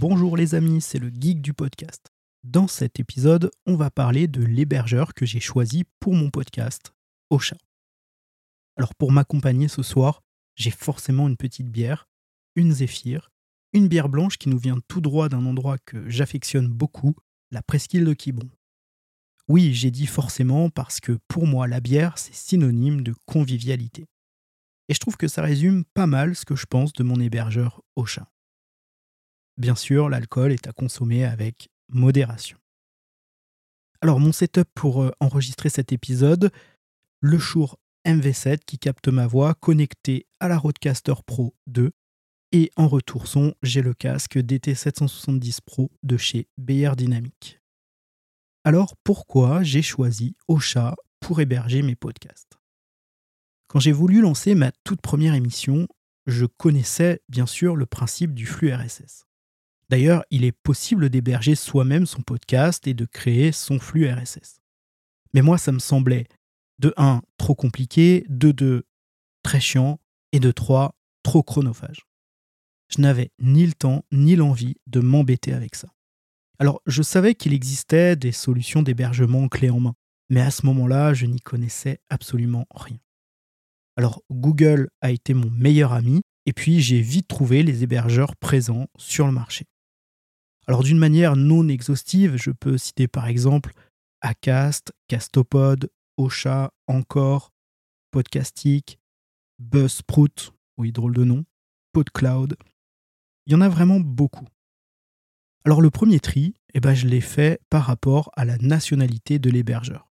Bonjour 0.00 0.38
les 0.38 0.54
amis, 0.54 0.80
c'est 0.80 0.98
le 0.98 1.10
geek 1.10 1.42
du 1.42 1.52
podcast. 1.52 2.10
Dans 2.42 2.68
cet 2.68 2.98
épisode, 2.98 3.50
on 3.66 3.76
va 3.76 3.90
parler 3.90 4.28
de 4.28 4.42
l'hébergeur 4.42 5.12
que 5.12 5.26
j'ai 5.26 5.40
choisi 5.40 5.84
pour 6.00 6.14
mon 6.14 6.30
podcast, 6.30 6.94
Ocha. 7.28 7.58
Alors 8.78 8.94
pour 8.94 9.12
m'accompagner 9.12 9.68
ce 9.68 9.82
soir, 9.82 10.22
j'ai 10.56 10.70
forcément 10.70 11.28
une 11.28 11.36
petite 11.36 11.68
bière, 11.68 12.08
une 12.56 12.72
zéphyr, 12.72 13.30
une 13.74 13.88
bière 13.88 14.08
blanche 14.08 14.38
qui 14.38 14.48
nous 14.48 14.56
vient 14.56 14.78
tout 14.88 15.02
droit 15.02 15.28
d'un 15.28 15.44
endroit 15.44 15.76
que 15.76 16.08
j'affectionne 16.08 16.68
beaucoup, 16.68 17.14
la 17.50 17.60
presqu'île 17.60 18.06
de 18.06 18.14
Quiberon. 18.14 18.48
Oui, 19.48 19.74
j'ai 19.74 19.90
dit 19.90 20.06
forcément 20.06 20.70
parce 20.70 21.00
que 21.00 21.18
pour 21.28 21.46
moi 21.46 21.68
la 21.68 21.80
bière 21.80 22.16
c'est 22.16 22.34
synonyme 22.34 23.02
de 23.02 23.14
convivialité. 23.26 24.06
Et 24.88 24.94
je 24.94 24.98
trouve 24.98 25.18
que 25.18 25.28
ça 25.28 25.42
résume 25.42 25.84
pas 25.92 26.06
mal 26.06 26.34
ce 26.34 26.46
que 26.46 26.56
je 26.56 26.64
pense 26.64 26.94
de 26.94 27.02
mon 27.02 27.20
hébergeur 27.20 27.82
Ocha. 27.96 28.30
Bien 29.60 29.74
sûr, 29.74 30.08
l'alcool 30.08 30.52
est 30.52 30.68
à 30.68 30.72
consommer 30.72 31.22
avec 31.26 31.68
modération. 31.90 32.56
Alors 34.00 34.18
mon 34.18 34.32
setup 34.32 34.66
pour 34.74 35.02
euh, 35.02 35.10
enregistrer 35.20 35.68
cet 35.68 35.92
épisode, 35.92 36.50
le 37.20 37.38
Shure 37.38 37.76
MV7 38.06 38.60
qui 38.64 38.78
capte 38.78 39.08
ma 39.08 39.26
voix 39.26 39.52
connecté 39.52 40.26
à 40.40 40.48
la 40.48 40.56
Rodecaster 40.56 41.12
Pro 41.26 41.54
2 41.66 41.90
et 42.52 42.70
en 42.76 42.88
retour 42.88 43.26
son, 43.26 43.52
j'ai 43.62 43.82
le 43.82 43.92
casque 43.92 44.38
DT770 44.38 45.58
Pro 45.60 45.90
de 46.02 46.16
chez 46.16 46.48
Beyer 46.56 46.92
Dynamic. 46.96 47.60
Alors 48.64 48.96
pourquoi 49.04 49.62
j'ai 49.62 49.82
choisi 49.82 50.36
Ocha 50.48 50.96
pour 51.20 51.42
héberger 51.42 51.82
mes 51.82 51.96
podcasts? 51.96 52.58
Quand 53.68 53.78
j'ai 53.78 53.92
voulu 53.92 54.22
lancer 54.22 54.54
ma 54.54 54.72
toute 54.84 55.02
première 55.02 55.34
émission, 55.34 55.86
je 56.26 56.46
connaissais 56.46 57.20
bien 57.28 57.46
sûr 57.46 57.76
le 57.76 57.84
principe 57.84 58.32
du 58.32 58.46
flux 58.46 58.72
RSS. 58.72 59.26
D'ailleurs, 59.90 60.22
il 60.30 60.44
est 60.44 60.52
possible 60.52 61.10
d'héberger 61.10 61.56
soi-même 61.56 62.06
son 62.06 62.22
podcast 62.22 62.86
et 62.86 62.94
de 62.94 63.06
créer 63.06 63.50
son 63.50 63.80
flux 63.80 64.08
RSS. 64.08 64.60
Mais 65.34 65.42
moi, 65.42 65.58
ça 65.58 65.72
me 65.72 65.80
semblait 65.80 66.26
de 66.78 66.94
1 66.96 67.22
trop 67.38 67.56
compliqué, 67.56 68.24
de 68.28 68.52
2 68.52 68.84
très 69.42 69.58
chiant 69.58 69.98
et 70.30 70.38
de 70.38 70.52
3 70.52 70.94
trop 71.24 71.42
chronophage. 71.42 72.06
Je 72.88 73.00
n'avais 73.00 73.32
ni 73.40 73.66
le 73.66 73.72
temps 73.72 74.04
ni 74.12 74.36
l'envie 74.36 74.76
de 74.86 75.00
m'embêter 75.00 75.52
avec 75.52 75.74
ça. 75.74 75.88
Alors, 76.60 76.82
je 76.86 77.02
savais 77.02 77.34
qu'il 77.34 77.52
existait 77.52 78.14
des 78.14 78.30
solutions 78.30 78.84
d'hébergement 78.84 79.48
clé 79.48 79.70
en 79.70 79.80
main, 79.80 79.94
mais 80.28 80.40
à 80.40 80.52
ce 80.52 80.66
moment-là, 80.66 81.14
je 81.14 81.26
n'y 81.26 81.40
connaissais 81.40 81.98
absolument 82.10 82.68
rien. 82.72 82.98
Alors, 83.96 84.22
Google 84.30 84.88
a 85.00 85.10
été 85.10 85.34
mon 85.34 85.50
meilleur 85.50 85.92
ami, 85.92 86.22
et 86.46 86.52
puis 86.52 86.80
j'ai 86.80 87.00
vite 87.00 87.26
trouvé 87.26 87.64
les 87.64 87.82
hébergeurs 87.82 88.36
présents 88.36 88.86
sur 88.96 89.26
le 89.26 89.32
marché. 89.32 89.66
Alors 90.70 90.84
d'une 90.84 90.98
manière 91.00 91.34
non 91.34 91.66
exhaustive, 91.66 92.36
je 92.36 92.52
peux 92.52 92.78
citer 92.78 93.08
par 93.08 93.26
exemple 93.26 93.72
Acast, 94.20 94.92
Castopod, 95.08 95.90
Ocha, 96.16 96.72
Encore, 96.86 97.50
Podcastic, 98.12 99.00
Buzzsprout, 99.58 100.54
oui 100.78 100.92
drôle 100.92 101.14
de 101.14 101.24
nom, 101.24 101.44
PodCloud. 101.92 102.56
Il 103.46 103.52
y 103.52 103.56
en 103.56 103.62
a 103.62 103.68
vraiment 103.68 103.98
beaucoup. 103.98 104.46
Alors 105.64 105.80
le 105.80 105.90
premier 105.90 106.20
tri, 106.20 106.54
eh 106.72 106.78
ben, 106.78 106.94
je 106.94 107.08
l'ai 107.08 107.20
fait 107.20 107.60
par 107.68 107.82
rapport 107.82 108.30
à 108.36 108.44
la 108.44 108.56
nationalité 108.58 109.40
de 109.40 109.50
l'hébergeur. 109.50 110.12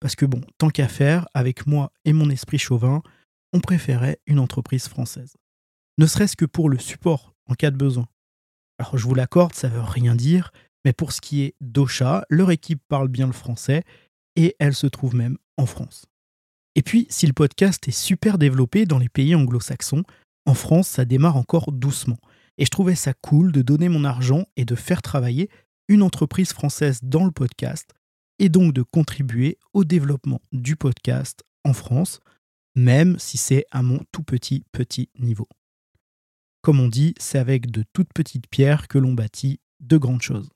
Parce 0.00 0.16
que 0.16 0.26
bon, 0.26 0.42
tant 0.58 0.68
qu'à 0.68 0.88
faire, 0.88 1.26
avec 1.32 1.66
moi 1.66 1.94
et 2.04 2.12
mon 2.12 2.28
esprit 2.28 2.58
chauvin, 2.58 3.02
on 3.54 3.60
préférait 3.60 4.20
une 4.26 4.38
entreprise 4.38 4.86
française. 4.86 5.38
Ne 5.96 6.04
serait-ce 6.04 6.36
que 6.36 6.44
pour 6.44 6.68
le 6.68 6.78
support 6.78 7.34
en 7.46 7.54
cas 7.54 7.70
de 7.70 7.78
besoin. 7.78 8.06
Alors 8.78 8.96
je 8.96 9.04
vous 9.04 9.14
l'accorde, 9.14 9.54
ça 9.54 9.68
veut 9.68 9.80
rien 9.80 10.14
dire, 10.14 10.52
mais 10.84 10.92
pour 10.92 11.12
ce 11.12 11.20
qui 11.20 11.42
est 11.42 11.54
d'Ocha, 11.60 12.24
leur 12.30 12.50
équipe 12.50 12.80
parle 12.88 13.08
bien 13.08 13.26
le 13.26 13.32
français 13.32 13.84
et 14.36 14.54
elle 14.58 14.74
se 14.74 14.86
trouve 14.86 15.14
même 15.14 15.36
en 15.56 15.66
France. 15.66 16.06
Et 16.76 16.82
puis, 16.82 17.06
si 17.10 17.26
le 17.26 17.32
podcast 17.32 17.88
est 17.88 17.92
super 17.92 18.38
développé 18.38 18.86
dans 18.86 18.98
les 18.98 19.08
pays 19.08 19.34
anglo-saxons, 19.34 20.04
en 20.46 20.54
France, 20.54 20.86
ça 20.86 21.04
démarre 21.04 21.36
encore 21.36 21.72
doucement. 21.72 22.18
Et 22.56 22.64
je 22.64 22.70
trouvais 22.70 22.94
ça 22.94 23.14
cool 23.14 23.50
de 23.50 23.62
donner 23.62 23.88
mon 23.88 24.04
argent 24.04 24.46
et 24.56 24.64
de 24.64 24.76
faire 24.76 25.02
travailler 25.02 25.50
une 25.88 26.02
entreprise 26.02 26.52
française 26.52 27.00
dans 27.02 27.24
le 27.24 27.32
podcast, 27.32 27.94
et 28.38 28.48
donc 28.48 28.72
de 28.72 28.82
contribuer 28.82 29.58
au 29.72 29.84
développement 29.84 30.40
du 30.52 30.76
podcast 30.76 31.42
en 31.64 31.72
France, 31.72 32.20
même 32.76 33.18
si 33.18 33.38
c'est 33.38 33.64
à 33.70 33.82
mon 33.82 34.00
tout 34.12 34.22
petit 34.22 34.64
petit 34.70 35.08
niveau. 35.18 35.48
Comme 36.68 36.80
on 36.80 36.88
dit, 36.88 37.14
c'est 37.18 37.38
avec 37.38 37.70
de 37.70 37.82
toutes 37.94 38.12
petites 38.12 38.46
pierres 38.46 38.88
que 38.88 38.98
l'on 38.98 39.14
bâtit 39.14 39.58
de 39.80 39.96
grandes 39.96 40.20
choses. 40.20 40.50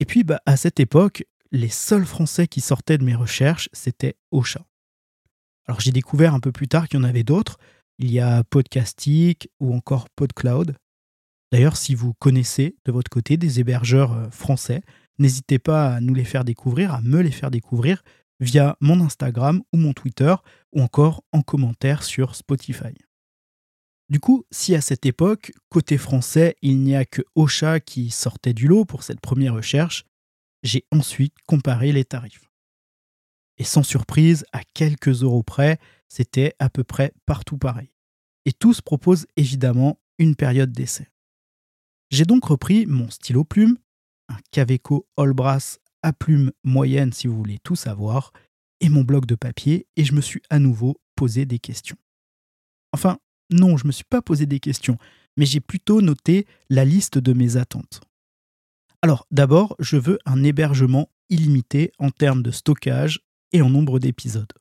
Et 0.00 0.06
puis, 0.06 0.24
bah, 0.24 0.40
à 0.46 0.56
cette 0.56 0.80
époque, 0.80 1.26
les 1.52 1.68
seuls 1.68 2.06
Français 2.06 2.46
qui 2.46 2.62
sortaient 2.62 2.96
de 2.96 3.04
mes 3.04 3.14
recherches, 3.14 3.68
c'était 3.74 4.16
Ocha. 4.30 4.64
Alors 5.66 5.78
j'ai 5.78 5.92
découvert 5.92 6.32
un 6.32 6.40
peu 6.40 6.52
plus 6.52 6.68
tard 6.68 6.88
qu'il 6.88 6.98
y 6.98 7.02
en 7.02 7.04
avait 7.06 7.22
d'autres. 7.22 7.58
Il 7.98 8.10
y 8.10 8.18
a 8.18 8.44
Podcastic 8.44 9.50
ou 9.60 9.74
encore 9.74 10.08
PodCloud. 10.16 10.74
D'ailleurs, 11.52 11.76
si 11.76 11.94
vous 11.94 12.14
connaissez 12.14 12.74
de 12.86 12.92
votre 12.92 13.10
côté 13.10 13.36
des 13.36 13.60
hébergeurs 13.60 14.14
euh, 14.14 14.30
français, 14.30 14.80
n'hésitez 15.18 15.58
pas 15.58 15.96
à 15.96 16.00
nous 16.00 16.14
les 16.14 16.24
faire 16.24 16.46
découvrir, 16.46 16.94
à 16.94 17.02
me 17.02 17.20
les 17.20 17.30
faire 17.30 17.50
découvrir 17.50 18.02
via 18.40 18.78
mon 18.80 19.02
Instagram 19.02 19.62
ou 19.74 19.76
mon 19.76 19.92
Twitter 19.92 20.34
ou 20.72 20.80
encore 20.80 21.24
en 21.32 21.42
commentaire 21.42 22.04
sur 22.04 22.36
Spotify. 22.36 22.94
Du 24.08 24.20
coup, 24.20 24.44
si 24.52 24.74
à 24.74 24.80
cette 24.80 25.04
époque, 25.04 25.52
côté 25.68 25.98
français, 25.98 26.56
il 26.62 26.78
n'y 26.80 26.94
a 26.94 27.04
que 27.04 27.22
Ocha 27.34 27.80
qui 27.80 28.10
sortait 28.10 28.54
du 28.54 28.68
lot 28.68 28.84
pour 28.84 29.02
cette 29.02 29.20
première 29.20 29.54
recherche, 29.54 30.04
j'ai 30.62 30.84
ensuite 30.92 31.34
comparé 31.46 31.92
les 31.92 32.04
tarifs. 32.04 32.48
Et 33.58 33.64
sans 33.64 33.82
surprise, 33.82 34.44
à 34.52 34.62
quelques 34.74 35.22
euros 35.22 35.42
près, 35.42 35.78
c'était 36.08 36.54
à 36.58 36.70
peu 36.70 36.84
près 36.84 37.12
partout 37.24 37.58
pareil. 37.58 37.90
Et 38.44 38.52
tous 38.52 38.80
proposent 38.80 39.26
évidemment 39.36 39.98
une 40.18 40.36
période 40.36 40.72
d'essai. 40.72 41.08
J'ai 42.10 42.24
donc 42.24 42.44
repris 42.44 42.86
mon 42.86 43.10
stylo 43.10 43.42
plume, 43.42 43.76
un 44.28 44.36
Caveco 44.52 45.08
Allbrass 45.16 45.80
à 46.02 46.12
plume 46.12 46.52
moyenne 46.62 47.12
si 47.12 47.26
vous 47.26 47.36
voulez 47.36 47.58
tout 47.64 47.74
savoir, 47.74 48.32
et 48.80 48.88
mon 48.88 49.02
bloc 49.02 49.26
de 49.26 49.34
papier, 49.34 49.88
et 49.96 50.04
je 50.04 50.12
me 50.12 50.20
suis 50.20 50.42
à 50.50 50.60
nouveau 50.60 51.00
posé 51.16 51.46
des 51.46 51.58
questions. 51.58 51.96
Enfin, 52.92 53.18
non, 53.50 53.76
je 53.76 53.84
ne 53.84 53.88
me 53.88 53.92
suis 53.92 54.04
pas 54.04 54.22
posé 54.22 54.46
des 54.46 54.60
questions, 54.60 54.98
mais 55.36 55.46
j'ai 55.46 55.60
plutôt 55.60 56.00
noté 56.00 56.46
la 56.70 56.84
liste 56.84 57.18
de 57.18 57.32
mes 57.32 57.56
attentes. 57.56 58.00
Alors 59.02 59.26
d'abord, 59.30 59.76
je 59.78 59.96
veux 59.96 60.18
un 60.24 60.42
hébergement 60.42 61.10
illimité 61.28 61.92
en 61.98 62.10
termes 62.10 62.42
de 62.42 62.50
stockage 62.50 63.20
et 63.52 63.62
en 63.62 63.70
nombre 63.70 63.98
d'épisodes. 63.98 64.52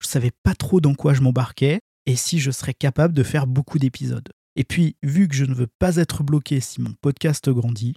Je 0.00 0.08
savais 0.08 0.32
pas 0.42 0.54
trop 0.54 0.80
dans 0.80 0.94
quoi 0.94 1.14
je 1.14 1.22
m'embarquais 1.22 1.80
et 2.06 2.16
si 2.16 2.38
je 2.38 2.50
serais 2.50 2.74
capable 2.74 3.14
de 3.14 3.22
faire 3.22 3.46
beaucoup 3.46 3.78
d'épisodes. 3.78 4.28
Et 4.56 4.64
puis, 4.64 4.96
vu 5.02 5.28
que 5.28 5.34
je 5.34 5.44
ne 5.44 5.54
veux 5.54 5.66
pas 5.66 5.96
être 5.96 6.22
bloqué 6.22 6.60
si 6.60 6.80
mon 6.80 6.92
podcast 6.94 7.48
grandit, 7.48 7.94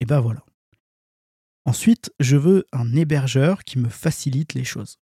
et 0.00 0.04
ben 0.04 0.20
voilà. 0.20 0.44
Ensuite, 1.64 2.12
je 2.20 2.36
veux 2.36 2.64
un 2.72 2.94
hébergeur 2.94 3.64
qui 3.64 3.78
me 3.78 3.88
facilite 3.88 4.54
les 4.54 4.64
choses 4.64 4.98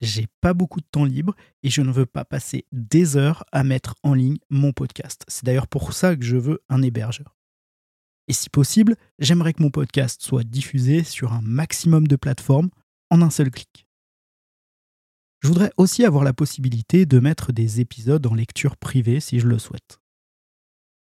j'ai 0.00 0.26
pas 0.40 0.54
beaucoup 0.54 0.80
de 0.80 0.86
temps 0.90 1.04
libre 1.04 1.34
et 1.62 1.70
je 1.70 1.80
ne 1.80 1.90
veux 1.90 2.06
pas 2.06 2.24
passer 2.24 2.66
des 2.72 3.16
heures 3.16 3.44
à 3.52 3.64
mettre 3.64 3.94
en 4.02 4.14
ligne 4.14 4.38
mon 4.50 4.72
podcast. 4.72 5.24
C'est 5.28 5.44
d'ailleurs 5.44 5.68
pour 5.68 5.92
ça 5.92 6.16
que 6.16 6.24
je 6.24 6.36
veux 6.36 6.62
un 6.68 6.82
hébergeur. 6.82 7.36
Et 8.28 8.32
si 8.32 8.50
possible, 8.50 8.96
j'aimerais 9.18 9.52
que 9.52 9.62
mon 9.62 9.70
podcast 9.70 10.20
soit 10.20 10.44
diffusé 10.44 11.04
sur 11.04 11.32
un 11.32 11.42
maximum 11.42 12.06
de 12.06 12.16
plateformes 12.16 12.70
en 13.10 13.22
un 13.22 13.30
seul 13.30 13.50
clic. 13.50 13.86
Je 15.42 15.48
voudrais 15.48 15.72
aussi 15.76 16.04
avoir 16.04 16.24
la 16.24 16.32
possibilité 16.32 17.06
de 17.06 17.20
mettre 17.20 17.52
des 17.52 17.80
épisodes 17.80 18.26
en 18.26 18.34
lecture 18.34 18.76
privée 18.76 19.20
si 19.20 19.38
je 19.38 19.46
le 19.46 19.58
souhaite. 19.58 20.00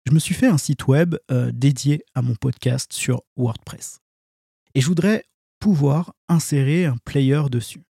Je 0.07 0.13
me 0.13 0.19
suis 0.19 0.35
fait 0.35 0.47
un 0.47 0.59
site 0.59 0.87
web 0.87 1.17
euh, 1.31 1.51
dédié 1.53 2.05
à 2.15 2.23
mon 2.23 2.35
podcast 2.35 2.93
sur 2.93 3.23
WordPress. 3.37 4.01
Et 4.75 4.81
je 4.81 4.87
voudrais 4.87 5.25
pouvoir 5.61 6.15
insérer 6.29 6.87
un 6.87 6.97
player 6.99 7.43
dessus. 7.51 7.88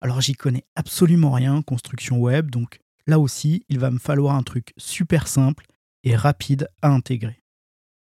Alors 0.00 0.20
j'y 0.20 0.34
connais 0.34 0.64
absolument 0.74 1.32
rien, 1.32 1.62
construction 1.62 2.18
web, 2.18 2.50
donc 2.50 2.80
là 3.06 3.18
aussi, 3.18 3.64
il 3.68 3.78
va 3.78 3.90
me 3.90 3.98
falloir 3.98 4.34
un 4.34 4.42
truc 4.42 4.72
super 4.76 5.28
simple 5.28 5.66
et 6.04 6.14
rapide 6.14 6.68
à 6.82 6.90
intégrer. 6.90 7.42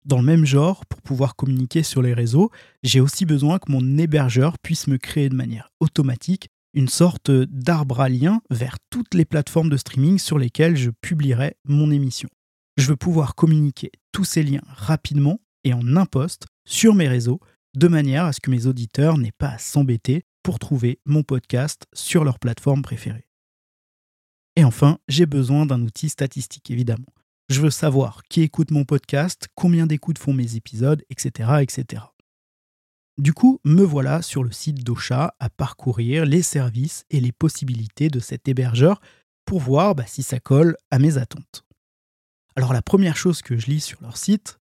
Dans 0.04 0.18
le 0.18 0.24
même 0.24 0.44
genre, 0.44 0.84
pour 0.84 1.00
pouvoir 1.00 1.34
communiquer 1.34 1.82
sur 1.82 2.02
les 2.02 2.12
réseaux, 2.12 2.50
j'ai 2.82 3.00
aussi 3.00 3.24
besoin 3.24 3.58
que 3.58 3.72
mon 3.72 3.96
hébergeur 3.96 4.58
puisse 4.58 4.86
me 4.86 4.98
créer 4.98 5.30
de 5.30 5.34
manière 5.34 5.70
automatique 5.80 6.48
une 6.74 6.88
sorte 6.88 7.30
d'arbre 7.30 8.00
à 8.00 8.08
lien 8.08 8.42
vers 8.50 8.76
toutes 8.90 9.14
les 9.14 9.24
plateformes 9.24 9.70
de 9.70 9.76
streaming 9.76 10.18
sur 10.18 10.38
lesquelles 10.38 10.76
je 10.76 10.90
publierai 10.90 11.56
mon 11.64 11.90
émission. 11.90 12.28
Je 12.76 12.88
veux 12.88 12.96
pouvoir 12.96 13.34
communiquer 13.34 13.92
tous 14.12 14.24
ces 14.24 14.42
liens 14.42 14.64
rapidement 14.66 15.40
et 15.62 15.72
en 15.72 15.96
un 15.96 16.04
poste 16.04 16.46
sur 16.66 16.94
mes 16.94 17.08
réseaux, 17.08 17.40
de 17.74 17.88
manière 17.88 18.24
à 18.24 18.32
ce 18.32 18.40
que 18.40 18.50
mes 18.50 18.66
auditeurs 18.66 19.16
n'aient 19.16 19.32
pas 19.32 19.50
à 19.50 19.58
s'embêter 19.58 20.24
pour 20.44 20.60
trouver 20.60 21.00
mon 21.06 21.24
podcast 21.24 21.86
sur 21.92 22.22
leur 22.22 22.38
plateforme 22.38 22.82
préférée. 22.82 23.26
Et 24.54 24.62
enfin, 24.62 24.98
j'ai 25.08 25.26
besoin 25.26 25.66
d'un 25.66 25.82
outil 25.82 26.08
statistique, 26.08 26.70
évidemment. 26.70 27.12
Je 27.48 27.60
veux 27.60 27.70
savoir 27.70 28.22
qui 28.28 28.42
écoute 28.42 28.70
mon 28.70 28.84
podcast, 28.84 29.48
combien 29.56 29.86
d'écoutes 29.86 30.18
font 30.18 30.32
mes 30.32 30.54
épisodes, 30.54 31.02
etc., 31.10 31.62
etc. 31.62 32.04
Du 33.18 33.32
coup, 33.32 33.60
me 33.64 33.82
voilà 33.82 34.22
sur 34.22 34.44
le 34.44 34.52
site 34.52 34.84
d'Ocha 34.84 35.34
à 35.38 35.50
parcourir 35.50 36.24
les 36.24 36.42
services 36.42 37.04
et 37.10 37.20
les 37.20 37.32
possibilités 37.32 38.08
de 38.08 38.20
cet 38.20 38.46
hébergeur 38.46 39.00
pour 39.44 39.60
voir 39.60 39.94
bah, 39.94 40.06
si 40.06 40.22
ça 40.22 40.40
colle 40.40 40.76
à 40.90 40.98
mes 40.98 41.18
attentes. 41.18 41.64
Alors 42.56 42.72
la 42.72 42.82
première 42.82 43.16
chose 43.16 43.42
que 43.42 43.56
je 43.56 43.66
lis 43.66 43.80
sur 43.80 44.00
leur 44.02 44.16
site, 44.16 44.58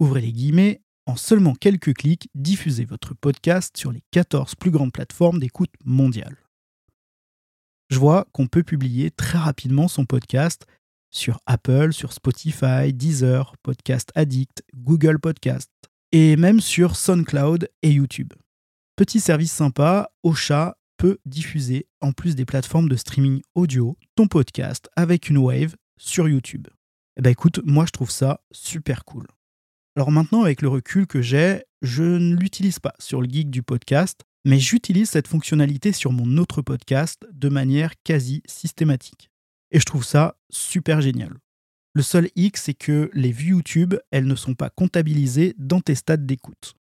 ouvrez 0.00 0.20
les 0.20 0.32
guillemets, 0.32 0.82
en 1.06 1.16
seulement 1.16 1.54
quelques 1.54 1.94
clics, 1.94 2.28
diffusez 2.34 2.84
votre 2.84 3.14
podcast 3.14 3.76
sur 3.76 3.92
les 3.92 4.02
14 4.10 4.54
plus 4.56 4.70
grandes 4.70 4.92
plateformes 4.92 5.38
d'écoute 5.38 5.72
mondiale. 5.84 6.36
Je 7.88 7.98
vois 7.98 8.26
qu'on 8.32 8.48
peut 8.48 8.64
publier 8.64 9.10
très 9.12 9.38
rapidement 9.38 9.86
son 9.86 10.04
podcast 10.04 10.66
sur 11.10 11.38
Apple, 11.46 11.92
sur 11.92 12.12
Spotify, 12.12 12.92
Deezer, 12.92 13.56
Podcast 13.62 14.10
Addict, 14.16 14.64
Google 14.74 15.18
Podcast 15.20 15.70
et 16.12 16.36
même 16.36 16.60
sur 16.60 16.96
SoundCloud 16.96 17.70
et 17.82 17.90
YouTube. 17.92 18.32
Petit 18.96 19.20
service 19.20 19.52
sympa, 19.52 20.10
Ocha 20.22 20.76
peut 20.96 21.18
diffuser, 21.26 21.86
en 22.00 22.12
plus 22.12 22.34
des 22.34 22.44
plateformes 22.46 22.88
de 22.88 22.96
streaming 22.96 23.42
audio, 23.54 23.96
ton 24.14 24.26
podcast 24.26 24.88
avec 24.96 25.28
une 25.28 25.38
wave 25.38 25.76
sur 25.98 26.28
YouTube. 26.28 26.66
Eh 27.16 27.22
ben 27.22 27.30
écoute, 27.30 27.60
moi 27.64 27.86
je 27.86 27.92
trouve 27.92 28.10
ça 28.10 28.40
super 28.50 29.04
cool. 29.04 29.26
Alors 29.96 30.10
maintenant, 30.10 30.42
avec 30.42 30.60
le 30.60 30.68
recul 30.68 31.06
que 31.06 31.22
j'ai, 31.22 31.64
je 31.80 32.02
ne 32.02 32.36
l'utilise 32.36 32.78
pas 32.78 32.92
sur 32.98 33.22
le 33.22 33.28
geek 33.30 33.50
du 33.50 33.62
podcast, 33.62 34.24
mais 34.44 34.58
j'utilise 34.58 35.08
cette 35.08 35.26
fonctionnalité 35.26 35.90
sur 35.92 36.12
mon 36.12 36.36
autre 36.36 36.60
podcast 36.60 37.26
de 37.32 37.48
manière 37.48 37.94
quasi 38.04 38.42
systématique. 38.46 39.30
Et 39.70 39.80
je 39.80 39.86
trouve 39.86 40.04
ça 40.04 40.36
super 40.50 41.00
génial. 41.00 41.32
Le 41.94 42.02
seul 42.02 42.28
hic, 42.36 42.58
c'est 42.58 42.74
que 42.74 43.10
les 43.14 43.32
vues 43.32 43.52
YouTube, 43.52 43.94
elles 44.10 44.26
ne 44.26 44.34
sont 44.34 44.54
pas 44.54 44.68
comptabilisées 44.68 45.54
dans 45.56 45.80
tes 45.80 45.94
stats 45.94 46.18
d'écoute. 46.18 46.74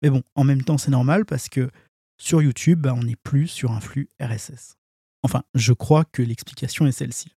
Mais 0.00 0.08
bon, 0.08 0.22
en 0.34 0.44
même 0.44 0.64
temps, 0.64 0.78
c'est 0.78 0.90
normal 0.90 1.26
parce 1.26 1.50
que 1.50 1.70
sur 2.16 2.40
YouTube, 2.40 2.80
bah, 2.80 2.94
on 2.96 3.02
n'est 3.02 3.16
plus 3.16 3.48
sur 3.48 3.72
un 3.72 3.80
flux 3.80 4.08
RSS. 4.18 4.78
Enfin, 5.22 5.42
je 5.54 5.74
crois 5.74 6.06
que 6.06 6.22
l'explication 6.22 6.86
est 6.86 6.92
celle-ci. 6.92 7.36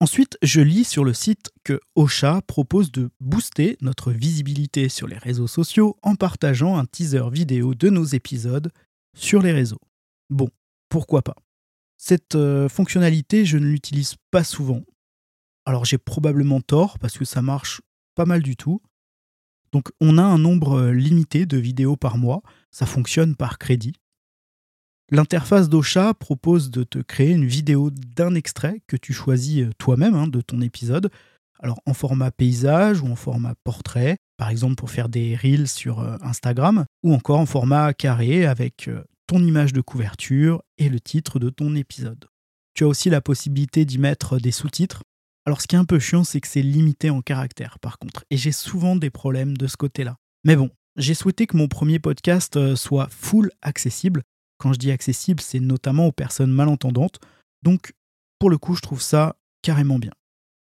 Ensuite, 0.00 0.36
je 0.42 0.60
lis 0.60 0.84
sur 0.84 1.04
le 1.04 1.14
site 1.14 1.50
que 1.62 1.80
Ocha 1.94 2.42
propose 2.42 2.90
de 2.90 3.10
booster 3.20 3.76
notre 3.80 4.12
visibilité 4.12 4.88
sur 4.88 5.06
les 5.06 5.18
réseaux 5.18 5.46
sociaux 5.46 5.96
en 6.02 6.16
partageant 6.16 6.76
un 6.76 6.84
teaser 6.84 7.30
vidéo 7.30 7.74
de 7.74 7.88
nos 7.88 8.04
épisodes 8.04 8.70
sur 9.16 9.40
les 9.40 9.52
réseaux. 9.52 9.80
Bon, 10.30 10.48
pourquoi 10.88 11.22
pas? 11.22 11.36
Cette 11.96 12.34
euh, 12.34 12.68
fonctionnalité, 12.68 13.46
je 13.46 13.56
ne 13.56 13.66
l'utilise 13.66 14.16
pas 14.30 14.44
souvent. 14.44 14.82
Alors 15.64 15.84
j'ai 15.84 15.98
probablement 15.98 16.60
tort 16.60 16.98
parce 16.98 17.16
que 17.16 17.24
ça 17.24 17.40
marche 17.40 17.80
pas 18.14 18.26
mal 18.26 18.42
du 18.42 18.56
tout. 18.56 18.82
Donc 19.72 19.90
on 20.00 20.18
a 20.18 20.22
un 20.22 20.38
nombre 20.38 20.78
euh, 20.80 20.92
limité 20.92 21.46
de 21.46 21.56
vidéos 21.56 21.96
par 21.96 22.18
mois, 22.18 22.42
ça 22.70 22.84
fonctionne 22.84 23.36
par 23.36 23.58
crédit. 23.58 23.94
L'interface 25.10 25.68
d'Ocha 25.68 26.14
propose 26.14 26.70
de 26.70 26.82
te 26.82 26.98
créer 26.98 27.32
une 27.32 27.44
vidéo 27.44 27.90
d'un 27.90 28.34
extrait 28.34 28.80
que 28.86 28.96
tu 28.96 29.12
choisis 29.12 29.64
euh, 29.64 29.70
toi-même 29.76 30.14
hein, 30.14 30.26
de 30.26 30.40
ton 30.40 30.62
épisode, 30.62 31.10
alors 31.60 31.80
en 31.84 31.92
format 31.92 32.30
paysage 32.30 33.02
ou 33.02 33.08
en 33.08 33.16
format 33.16 33.54
portrait, 33.64 34.16
par 34.38 34.48
exemple 34.48 34.76
pour 34.76 34.90
faire 34.90 35.10
des 35.10 35.36
reels 35.36 35.68
sur 35.68 36.00
euh, 36.00 36.16
Instagram, 36.22 36.86
ou 37.02 37.12
encore 37.12 37.38
en 37.38 37.44
format 37.44 37.92
carré 37.92 38.46
avec 38.46 38.88
euh, 38.88 39.04
ton 39.26 39.44
image 39.44 39.74
de 39.74 39.82
couverture 39.82 40.62
et 40.78 40.88
le 40.88 41.00
titre 41.00 41.38
de 41.38 41.50
ton 41.50 41.76
épisode. 41.76 42.24
Tu 42.72 42.84
as 42.84 42.88
aussi 42.88 43.10
la 43.10 43.20
possibilité 43.20 43.84
d'y 43.84 43.98
mettre 43.98 44.38
des 44.38 44.52
sous-titres. 44.52 45.02
Alors 45.44 45.60
ce 45.60 45.66
qui 45.66 45.76
est 45.76 45.78
un 45.78 45.84
peu 45.84 45.98
chiant, 45.98 46.24
c'est 46.24 46.40
que 46.40 46.48
c'est 46.48 46.62
limité 46.62 47.10
en 47.10 47.20
caractères 47.20 47.78
par 47.78 47.98
contre, 47.98 48.24
et 48.30 48.38
j'ai 48.38 48.52
souvent 48.52 48.96
des 48.96 49.10
problèmes 49.10 49.54
de 49.54 49.66
ce 49.66 49.76
côté-là. 49.76 50.16
Mais 50.44 50.56
bon, 50.56 50.70
j'ai 50.96 51.12
souhaité 51.12 51.46
que 51.46 51.58
mon 51.58 51.68
premier 51.68 51.98
podcast 51.98 52.74
soit 52.74 53.08
full 53.10 53.50
accessible, 53.60 54.22
quand 54.64 54.72
je 54.72 54.78
dis 54.78 54.90
accessible, 54.90 55.42
c'est 55.42 55.60
notamment 55.60 56.06
aux 56.06 56.12
personnes 56.12 56.50
malentendantes. 56.50 57.20
Donc, 57.62 57.92
pour 58.38 58.48
le 58.48 58.56
coup, 58.56 58.74
je 58.74 58.80
trouve 58.80 59.02
ça 59.02 59.36
carrément 59.60 59.98
bien. 59.98 60.12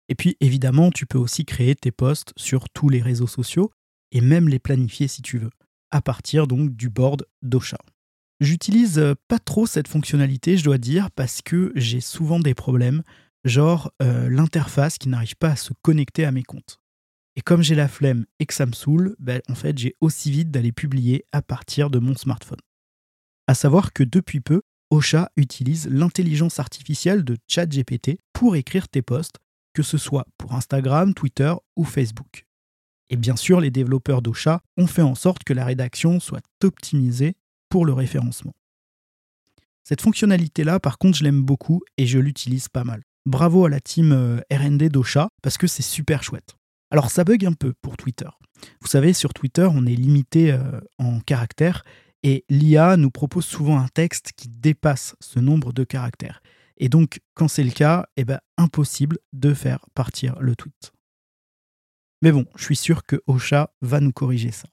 Et 0.07 0.15
puis, 0.15 0.37
évidemment, 0.39 0.91
tu 0.91 1.05
peux 1.05 1.17
aussi 1.17 1.43
créer 1.43 1.75
tes 1.75 1.91
posts 1.91 2.31
sur 2.37 2.69
tous 2.69 2.87
les 2.87 3.01
réseaux 3.01 3.27
sociaux 3.27 3.69
et 4.13 4.21
même 4.21 4.47
les 4.47 4.59
planifier 4.59 5.09
si 5.09 5.21
tu 5.21 5.39
veux, 5.39 5.49
à 5.91 6.01
partir 6.01 6.47
donc 6.47 6.73
du 6.73 6.89
board 6.89 7.25
d'Ocha. 7.41 7.79
J'utilise 8.39 8.97
euh, 8.97 9.13
pas 9.27 9.39
trop 9.39 9.65
cette 9.65 9.89
fonctionnalité, 9.89 10.55
je 10.55 10.63
dois 10.63 10.77
dire, 10.77 11.11
parce 11.11 11.41
que 11.41 11.73
j'ai 11.75 11.99
souvent 11.99 12.39
des 12.39 12.53
problèmes, 12.53 13.03
genre 13.43 13.91
euh, 14.01 14.29
l'interface 14.29 14.99
qui 14.99 15.09
n'arrive 15.09 15.35
pas 15.35 15.49
à 15.49 15.55
se 15.57 15.73
connecter 15.81 16.23
à 16.23 16.31
mes 16.31 16.43
comptes. 16.43 16.79
Et 17.35 17.41
comme 17.41 17.61
j'ai 17.61 17.75
la 17.75 17.89
flemme 17.89 18.25
et 18.39 18.45
que 18.45 18.53
ça 18.53 18.65
me 18.65 18.71
saoule, 18.71 19.17
ben, 19.19 19.41
en 19.49 19.55
fait, 19.55 19.77
j'ai 19.77 19.97
aussi 19.99 20.31
vite 20.31 20.49
d'aller 20.49 20.71
publier 20.71 21.25
à 21.33 21.41
partir 21.41 21.89
de 21.89 21.99
mon 21.99 22.15
smartphone. 22.15 22.61
À 23.51 23.53
savoir 23.53 23.91
que 23.91 24.03
depuis 24.05 24.39
peu, 24.39 24.61
Ocha 24.91 25.29
utilise 25.35 25.89
l'intelligence 25.89 26.61
artificielle 26.61 27.25
de 27.25 27.35
ChatGPT 27.49 28.17
pour 28.31 28.55
écrire 28.55 28.87
tes 28.87 29.01
posts, 29.01 29.39
que 29.73 29.83
ce 29.83 29.97
soit 29.97 30.25
pour 30.37 30.53
Instagram, 30.53 31.13
Twitter 31.13 31.53
ou 31.75 31.83
Facebook. 31.83 32.45
Et 33.09 33.17
bien 33.17 33.35
sûr, 33.35 33.59
les 33.59 33.69
développeurs 33.69 34.21
d'Ocha 34.21 34.61
ont 34.77 34.87
fait 34.87 35.01
en 35.01 35.15
sorte 35.15 35.43
que 35.43 35.51
la 35.51 35.65
rédaction 35.65 36.21
soit 36.21 36.45
optimisée 36.63 37.35
pour 37.67 37.85
le 37.85 37.91
référencement. 37.91 38.53
Cette 39.83 39.99
fonctionnalité-là, 39.99 40.79
par 40.79 40.97
contre, 40.97 41.17
je 41.17 41.25
l'aime 41.25 41.41
beaucoup 41.41 41.81
et 41.97 42.07
je 42.07 42.19
l'utilise 42.19 42.69
pas 42.69 42.85
mal. 42.85 43.01
Bravo 43.25 43.65
à 43.65 43.69
la 43.69 43.81
team 43.81 44.13
euh, 44.13 44.39
RD 44.49 44.87
d'Ocha 44.87 45.27
parce 45.43 45.57
que 45.57 45.67
c'est 45.67 45.83
super 45.83 46.23
chouette. 46.23 46.55
Alors 46.89 47.11
ça 47.11 47.25
bug 47.25 47.45
un 47.45 47.51
peu 47.51 47.73
pour 47.81 47.97
Twitter. 47.97 48.29
Vous 48.79 48.87
savez, 48.87 49.11
sur 49.11 49.33
Twitter, 49.33 49.67
on 49.69 49.85
est 49.85 49.95
limité 49.95 50.53
euh, 50.53 50.79
en 50.99 51.19
caractères 51.19 51.83
et 52.23 52.45
l'IA 52.49 52.97
nous 52.97 53.11
propose 53.11 53.45
souvent 53.45 53.79
un 53.79 53.87
texte 53.87 54.31
qui 54.35 54.47
dépasse 54.47 55.15
ce 55.19 55.39
nombre 55.39 55.73
de 55.73 55.83
caractères. 55.83 56.41
Et 56.77 56.89
donc, 56.89 57.19
quand 57.35 57.47
c'est 57.47 57.63
le 57.63 57.71
cas, 57.71 58.07
eh 58.17 58.25
ben, 58.25 58.39
impossible 58.57 59.17
de 59.33 59.53
faire 59.53 59.85
partir 59.93 60.39
le 60.39 60.55
tweet. 60.55 60.93
Mais 62.21 62.31
bon, 62.31 62.45
je 62.55 62.63
suis 62.63 62.75
sûr 62.75 63.05
que 63.05 63.21
Ocha 63.27 63.73
va 63.81 63.99
nous 63.99 64.11
corriger 64.11 64.51
ça. 64.51 64.67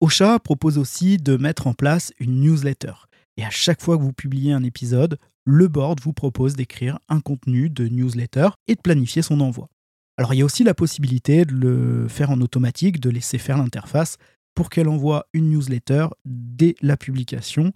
Ocha 0.00 0.38
propose 0.38 0.76
aussi 0.76 1.16
de 1.16 1.36
mettre 1.36 1.66
en 1.66 1.74
place 1.74 2.12
une 2.18 2.40
newsletter. 2.40 2.92
Et 3.36 3.44
à 3.44 3.50
chaque 3.50 3.82
fois 3.82 3.96
que 3.96 4.02
vous 4.02 4.12
publiez 4.12 4.52
un 4.52 4.62
épisode, 4.62 5.18
le 5.44 5.68
board 5.68 6.00
vous 6.00 6.12
propose 6.12 6.54
d'écrire 6.54 6.98
un 7.08 7.20
contenu 7.20 7.70
de 7.70 7.88
newsletter 7.88 8.48
et 8.66 8.74
de 8.74 8.80
planifier 8.80 9.22
son 9.22 9.40
envoi. 9.40 9.68
Alors 10.16 10.32
il 10.32 10.38
y 10.38 10.42
a 10.42 10.44
aussi 10.44 10.64
la 10.64 10.74
possibilité 10.74 11.44
de 11.44 11.52
le 11.52 12.08
faire 12.08 12.30
en 12.30 12.40
automatique, 12.40 13.00
de 13.00 13.10
laisser 13.10 13.38
faire 13.38 13.58
l'interface 13.58 14.16
pour 14.54 14.70
qu'elle 14.70 14.88
envoie 14.88 15.26
une 15.32 15.50
newsletter 15.50 16.08
dès 16.24 16.74
la 16.80 16.96
publication 16.96 17.72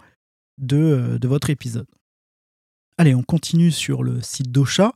de, 0.59 0.77
euh, 0.77 1.19
de 1.19 1.29
votre 1.29 1.51
épisode. 1.51 1.89
Allez, 2.97 3.15
on 3.15 3.23
continue 3.23 3.71
sur 3.71 4.03
le 4.03 4.21
site 4.23 4.51
d'Ocha 4.51 4.93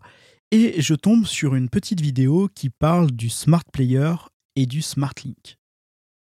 et 0.50 0.80
je 0.80 0.94
tombe 0.94 1.24
sur 1.24 1.54
une 1.54 1.68
petite 1.68 2.00
vidéo 2.00 2.48
qui 2.54 2.68
parle 2.68 3.10
du 3.10 3.30
Smart 3.30 3.64
Player 3.72 4.14
et 4.56 4.66
du 4.66 4.82
Smart 4.82 5.14
Link. 5.24 5.56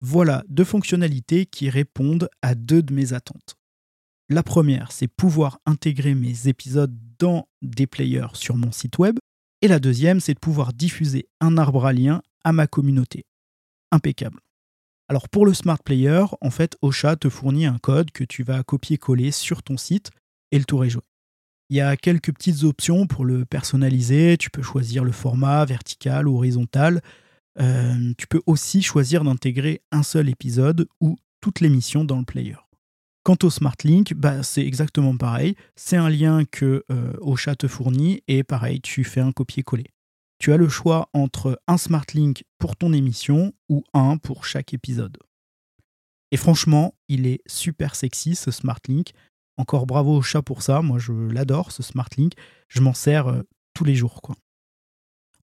Voilà 0.01 0.43
deux 0.49 0.63
fonctionnalités 0.63 1.45
qui 1.45 1.69
répondent 1.69 2.29
à 2.41 2.55
deux 2.55 2.83
de 2.83 2.93
mes 2.93 3.13
attentes. 3.13 3.55
La 4.29 4.43
première, 4.43 4.91
c'est 4.91 5.07
pouvoir 5.07 5.59
intégrer 5.65 6.13
mes 6.13 6.47
épisodes 6.47 6.93
dans 7.17 7.47
des 7.61 7.87
players 7.87 8.33
sur 8.33 8.57
mon 8.57 8.71
site 8.71 8.97
web. 8.97 9.17
Et 9.61 9.67
la 9.67 9.79
deuxième, 9.79 10.19
c'est 10.19 10.33
de 10.33 10.39
pouvoir 10.39 10.73
diffuser 10.73 11.27
un 11.39 11.57
arbre 11.57 11.85
à 11.85 11.93
lien 11.93 12.21
à 12.43 12.51
ma 12.51 12.67
communauté. 12.67 13.25
Impeccable. 13.91 14.39
Alors 15.09 15.29
pour 15.29 15.45
le 15.45 15.53
Smart 15.53 15.79
Player, 15.83 16.25
en 16.41 16.49
fait, 16.49 16.77
Ocha 16.81 17.15
te 17.15 17.29
fournit 17.29 17.65
un 17.65 17.77
code 17.77 18.11
que 18.11 18.25
tu 18.25 18.43
vas 18.43 18.63
copier-coller 18.63 19.31
sur 19.31 19.63
ton 19.63 19.77
site 19.77 20.11
et 20.51 20.59
le 20.59 20.65
tour 20.65 20.83
est 20.83 20.89
joué. 20.89 21.03
Il 21.69 21.77
y 21.77 21.81
a 21.81 21.95
quelques 21.97 22.33
petites 22.33 22.63
options 22.63 23.07
pour 23.07 23.25
le 23.25 23.45
personnaliser. 23.45 24.37
Tu 24.37 24.49
peux 24.49 24.61
choisir 24.61 25.03
le 25.03 25.11
format 25.11 25.65
vertical 25.65 26.27
ou 26.27 26.37
horizontal. 26.37 27.01
Euh, 27.59 28.13
tu 28.17 28.27
peux 28.27 28.41
aussi 28.45 28.81
choisir 28.81 29.23
d'intégrer 29.23 29.81
un 29.91 30.03
seul 30.03 30.29
épisode 30.29 30.87
ou 31.01 31.17
toute 31.41 31.59
l'émission 31.59 32.03
dans 32.03 32.19
le 32.19 32.25
player. 32.25 32.57
Quant 33.23 33.37
au 33.43 33.49
Smart 33.49 33.75
Link, 33.83 34.13
bah, 34.13 34.43
c'est 34.43 34.65
exactement 34.65 35.17
pareil. 35.17 35.55
C'est 35.75 35.97
un 35.97 36.09
lien 36.09 36.45
que 36.45 36.85
euh, 36.91 37.13
Ocha 37.19 37.55
te 37.55 37.67
fournit 37.67 38.23
et 38.27 38.43
pareil, 38.43 38.79
tu 38.79 39.03
fais 39.03 39.21
un 39.21 39.33
copier-coller 39.33 39.91
tu 40.39 40.53
as 40.53 40.57
le 40.57 40.69
choix 40.69 41.09
entre 41.13 41.61
un 41.67 41.77
Smart 41.77 42.05
Link 42.13 42.43
pour 42.57 42.75
ton 42.75 42.93
émission 42.93 43.53
ou 43.69 43.83
un 43.93 44.17
pour 44.17 44.45
chaque 44.45 44.73
épisode. 44.73 45.17
Et 46.31 46.37
franchement, 46.37 46.95
il 47.07 47.25
est 47.25 47.41
super 47.47 47.95
sexy 47.95 48.35
ce 48.35 48.51
Smart 48.51 48.79
Link. 48.87 49.11
Encore 49.57 49.87
bravo 49.87 50.17
au 50.17 50.21
chat 50.21 50.41
pour 50.41 50.61
ça, 50.61 50.81
moi 50.81 50.99
je 50.99 51.13
l'adore 51.13 51.71
ce 51.71 51.81
Smart 51.81 52.09
Link, 52.17 52.33
je 52.67 52.81
m'en 52.81 52.93
sers 52.93 53.27
euh, 53.27 53.41
tous 53.73 53.83
les 53.83 53.95
jours. 53.95 54.21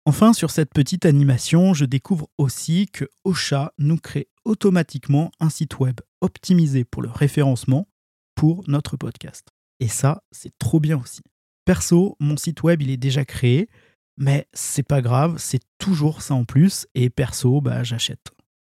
Enfin, 0.07 0.35
sur 0.35 0.51
cette 0.51 0.75
petite 0.75 1.07
animation, 1.07 1.73
je 1.73 1.87
découvre 1.87 2.29
aussi 2.37 2.87
que 2.93 3.07
Ocha 3.25 3.73
nous 3.79 3.97
crée 3.97 4.29
automatiquement 4.45 5.31
un 5.41 5.49
site 5.49 5.79
web 5.79 6.01
optimisé 6.21 6.85
pour 6.85 7.01
le 7.01 7.09
référencement 7.11 7.89
pour 8.35 8.63
notre 8.69 8.97
podcast. 8.99 9.49
Et 9.81 9.89
ça, 9.89 10.23
c'est 10.31 10.57
trop 10.59 10.79
bien 10.79 11.01
aussi. 11.01 11.23
Perso, 11.65 12.17
mon 12.21 12.37
site 12.37 12.63
web, 12.63 12.83
il 12.83 12.91
est 12.91 12.99
déjà 12.99 13.25
créé. 13.25 13.69
Mais 14.17 14.47
c'est 14.53 14.87
pas 14.87 15.03
grave, 15.03 15.37
c'est 15.39 15.63
toujours 15.79 16.23
ça 16.23 16.35
en 16.35 16.45
plus, 16.45 16.87
et 16.95 17.11
perso, 17.11 17.61
bah, 17.61 17.83
j'achète. 17.83 18.31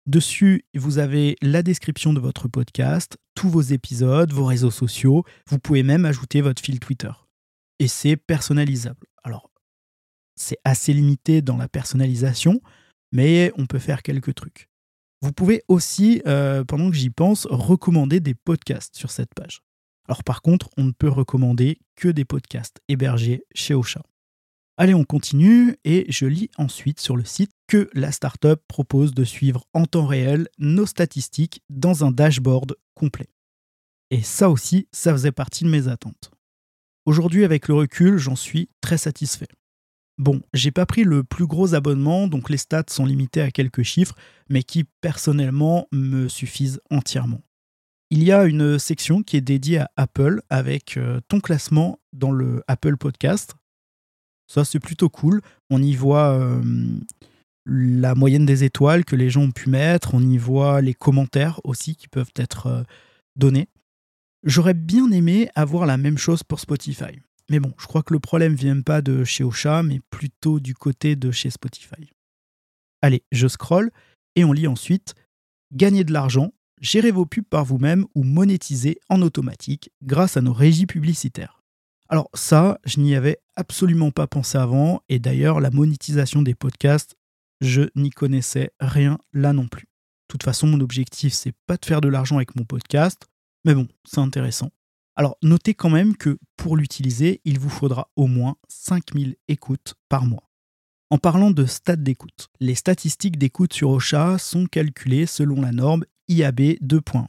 Dessus, 0.06 0.66
vous 0.76 1.00
avez 1.00 1.36
la 1.42 1.64
description 1.64 2.14
de 2.14 2.20
votre 2.20 2.48
podcast, 2.48 3.18
tous 3.34 3.50
vos 3.50 3.62
épisodes, 3.62 4.32
vos 4.32 4.46
réseaux 4.46 4.72
sociaux, 4.72 5.24
vous 5.48 5.60
pouvez 5.60 5.84
même 5.84 6.06
ajouter 6.06 6.42
votre 6.42 6.62
fil 6.62 6.80
Twitter. 6.80 7.12
Et 7.80 7.88
c'est 7.88 8.16
personnalisable. 8.16 9.08
Alors, 9.24 9.50
c'est 10.36 10.58
assez 10.64 10.94
limité 10.94 11.42
dans 11.42 11.58
la 11.58 11.68
personnalisation, 11.68 12.62
mais 13.12 13.52
on 13.58 13.66
peut 13.66 13.80
faire 13.80 14.04
quelques 14.04 14.36
trucs. 14.36 14.70
Vous 15.22 15.32
pouvez 15.32 15.64
aussi, 15.68 16.22
euh, 16.28 16.64
pendant 16.64 16.90
que 16.92 16.96
j'y 16.96 17.10
pense, 17.10 17.48
recommander 17.50 18.20
des 18.20 18.36
podcasts 18.36 18.96
sur 18.96 19.10
cette 19.10 19.34
page. 19.34 19.62
Alors 20.08 20.24
par 20.24 20.42
contre, 20.42 20.70
on 20.78 20.84
ne 20.84 20.92
peut 20.92 21.10
recommander 21.10 21.80
que 21.96 22.10
des 22.10 22.26
podcasts 22.26 22.80
hébergés 22.88 23.44
chez 23.56 23.74
Ocha. 23.74 24.04
Allez, 24.78 24.94
on 24.94 25.06
continue 25.06 25.78
et 25.86 26.06
je 26.10 26.26
lis 26.26 26.50
ensuite 26.58 27.00
sur 27.00 27.16
le 27.16 27.24
site 27.24 27.52
que 27.68 27.90
la 27.94 28.12
startup 28.12 28.62
propose 28.68 29.14
de 29.14 29.24
suivre 29.24 29.64
en 29.74 29.86
temps 29.86 30.06
réel 30.06 30.50
nos 30.58 30.86
statistiques 30.86 31.62
dans 31.70 32.04
un 32.04 32.12
dashboard 32.12 32.76
complet. 32.94 33.30
Et 34.12 34.22
ça 34.22 34.50
aussi, 34.50 34.90
ça 34.92 35.14
faisait 35.14 35.32
partie 35.32 35.64
de 35.64 35.70
mes 35.70 35.88
attentes. 35.88 36.30
Aujourd'hui, 37.06 37.46
avec 37.46 37.70
le 37.70 37.76
recul, 37.76 38.18
j'en 38.18 38.36
suis 38.36 38.70
très 38.82 38.98
satisfait. 38.98 39.48
Bon, 40.18 40.42
j'ai 40.54 40.72
pas 40.72 40.86
pris 40.86 41.04
le 41.04 41.24
plus 41.24 41.48
gros 41.48 41.74
abonnement, 41.74 42.28
donc 42.28 42.50
les 42.50 42.58
stats 42.58 42.84
sont 42.90 43.06
limitées 43.06 43.42
à 43.42 43.52
quelques 43.52 43.84
chiffres, 43.84 44.16
mais 44.50 44.64
qui 44.64 44.84
personnellement 45.02 45.88
me 45.94 46.28
suffisent 46.28 46.82
entièrement. 46.90 47.42
Il 48.10 48.24
y 48.24 48.32
a 48.32 48.46
une 48.46 48.78
section 48.78 49.24
qui 49.24 49.38
est 49.38 49.42
dédiée 49.42 49.80
à 49.80 49.92
Apple 49.96 50.42
avec 50.50 50.98
euh, 50.98 51.22
ton 51.28 51.40
classement 51.40 52.00
dans 52.14 52.32
le 52.32 52.64
Apple 52.68 52.98
Podcast. 52.98 53.56
Ça, 54.48 54.64
c'est 54.66 54.80
plutôt 54.80 55.10
cool. 55.10 55.42
On 55.70 55.82
y 55.82 55.96
voit 55.96 56.62
la 57.66 58.16
moyenne 58.16 58.46
des 58.46 58.64
étoiles 58.64 59.06
que 59.06 59.16
les 59.16 59.30
gens 59.30 59.44
ont 59.44 59.52
pu 59.52 59.70
mettre. 59.70 60.14
On 60.14 60.22
y 60.22 60.38
voit 60.38 60.82
les 60.82 60.94
commentaires 60.94 61.60
aussi 61.64 61.96
qui 61.96 62.08
peuvent 62.08 62.32
être 62.36 62.86
donnés. 63.36 63.68
J'aurais 64.44 64.76
bien 64.76 65.12
aimé 65.12 65.50
avoir 65.56 65.86
la 65.86 65.98
même 65.98 66.18
chose 66.18 66.44
pour 66.44 66.60
Spotify. 66.60 67.20
Mais 67.50 67.60
bon, 67.60 67.74
je 67.80 67.88
crois 67.88 68.04
que 68.04 68.14
le 68.14 68.20
problème 68.20 68.56
vient 68.56 68.82
pas 68.82 69.02
de 69.02 69.24
chez 69.24 69.44
Ocha, 69.44 69.84
mais 69.84 70.00
plutôt 70.10 70.60
du 70.60 70.74
côté 70.74 71.16
de 71.16 71.32
chez 71.32 71.50
Spotify. 71.50 72.12
Allez, 73.02 73.24
je 73.32 73.48
scroll 73.48 73.92
et 74.36 74.44
on 74.44 74.52
lit 74.52 74.68
ensuite 74.68 75.16
Gagner 75.74 76.04
de 76.04 76.14
l'argent, 76.14 76.54
gérer 76.80 77.12
vos 77.12 77.26
pubs 77.26 77.44
par 77.44 77.66
vous-même 77.66 78.06
ou 78.14 78.24
monétiser 78.24 79.00
en 79.10 79.22
automatique 79.22 79.90
grâce 80.04 80.38
à 80.38 80.42
nos 80.42 80.54
régies 80.54 80.86
publicitaires. 80.86 81.64
Alors 82.08 82.30
ça, 82.34 82.80
je 82.86 83.00
n'y 83.00 83.16
avais 83.16 83.40
absolument 83.56 84.12
pas 84.12 84.28
pensé 84.28 84.58
avant 84.58 85.02
et 85.10 85.20
d'ailleurs 85.20 85.60
la 85.60 85.72
monétisation 85.72 86.44
des 86.44 86.54
podcasts, 86.54 87.16
je 87.62 87.84
n'y 87.96 88.12
connaissais 88.12 88.72
rien 88.80 89.18
là 89.34 89.54
non 89.54 89.68
plus. 89.68 89.86
De 89.86 90.34
toute 90.34 90.44
façon, 90.44 90.68
mon 90.68 90.82
objectif 90.82 91.34
c'est 91.34 91.56
pas 91.66 91.78
de 91.78 91.86
faire 91.86 92.02
de 92.02 92.08
l'argent 92.08 92.36
avec 92.36 92.56
mon 92.56 92.64
podcast, 92.64 93.28
mais 93.64 93.74
bon, 93.74 93.88
c'est 94.04 94.20
intéressant. 94.20 94.70
Alors 95.16 95.38
notez 95.42 95.74
quand 95.74 95.90
même 95.90 96.16
que 96.16 96.38
pour 96.58 96.78
l'utiliser, 96.78 97.42
il 97.44 97.58
vous 97.58 97.70
faudra 97.70 98.10
au 98.16 98.28
moins 98.28 98.56
5000 98.68 99.36
écoutes 99.48 99.96
par 100.08 100.26
mois. 100.26 100.50
En 101.10 101.18
parlant 101.18 101.52
de 101.52 101.66
stats 101.66 101.96
d'écoute, 101.96 102.50
les 102.60 102.76
statistiques 102.76 103.38
d'écoute 103.38 103.74
sur 103.74 103.90
Ocha 103.90 104.38
sont 104.38 104.66
calculées 104.66 105.26
selon 105.26 105.62
la 105.62 105.72
norme 105.72 106.04
IAB 106.28 106.60
2.1. 106.60 107.28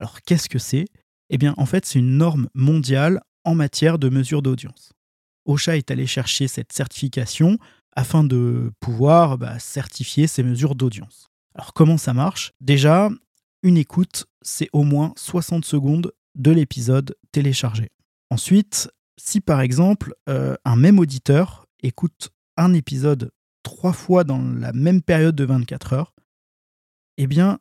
Alors 0.00 0.20
qu'est-ce 0.22 0.48
que 0.48 0.58
c'est? 0.58 0.86
Eh 1.30 1.38
bien 1.38 1.54
en 1.56 1.66
fait 1.66 1.86
c'est 1.86 1.98
une 1.98 2.18
norme 2.18 2.48
mondiale 2.54 3.22
en 3.46 3.54
matière 3.54 3.98
de 3.98 4.10
mesure 4.10 4.42
d'audience. 4.42 4.92
Ocha 5.46 5.76
est 5.76 5.90
allé 5.90 6.06
chercher 6.06 6.48
cette 6.48 6.72
certification 6.72 7.58
afin 7.92 8.24
de 8.24 8.72
pouvoir 8.80 9.38
bah, 9.38 9.58
certifier 9.58 10.26
ces 10.26 10.42
mesures 10.42 10.74
d'audience. 10.74 11.28
Alors 11.54 11.72
comment 11.72 11.96
ça 11.96 12.12
marche? 12.12 12.52
Déjà, 12.60 13.08
une 13.62 13.78
écoute, 13.78 14.26
c'est 14.42 14.68
au 14.72 14.82
moins 14.82 15.14
60 15.16 15.64
secondes 15.64 16.12
de 16.34 16.50
l'épisode 16.50 17.16
téléchargé. 17.32 17.90
Ensuite, 18.30 18.90
si 19.16 19.40
par 19.40 19.60
exemple 19.60 20.14
euh, 20.28 20.56
un 20.64 20.76
même 20.76 20.98
auditeur 20.98 21.66
écoute 21.82 22.30
un 22.58 22.74
épisode 22.74 23.30
trois 23.62 23.92
fois 23.92 24.24
dans 24.24 24.42
la 24.42 24.72
même 24.72 25.02
période 25.02 25.36
de 25.36 25.44
24 25.44 25.92
heures, 25.92 26.14
eh 27.18 27.26
bien, 27.26 27.58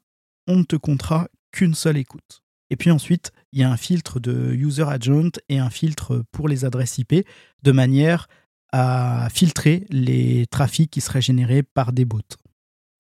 on 0.48 0.58
ne 0.58 0.64
te 0.64 0.76
comptera 0.76 1.28
qu'une 1.52 1.76
seule 1.76 1.98
écoute. 1.98 2.45
Et 2.70 2.76
puis 2.76 2.92
ensuite, 2.92 3.32
il 3.52 3.60
y 3.60 3.64
a 3.64 3.72
un 3.72 3.78
filtre 3.78 4.20
de 4.20 4.54
user 4.54 4.86
agent 4.88 5.40
et 5.50 5.60
un 5.60 5.70
filtre 5.70 6.24
pour 6.32 6.48
les 6.48 6.66
adresses 6.66 6.98
IP 6.98 7.26
de 7.64 7.72
manière 7.72 8.28
à 8.72 9.30
filtrer 9.32 9.86
les 9.90 10.48
trafics 10.48 10.92
qui 10.92 11.02
seraient 11.02 11.22
générés 11.22 11.64
par 11.64 11.94
des 11.94 12.06
bots. 12.06 12.20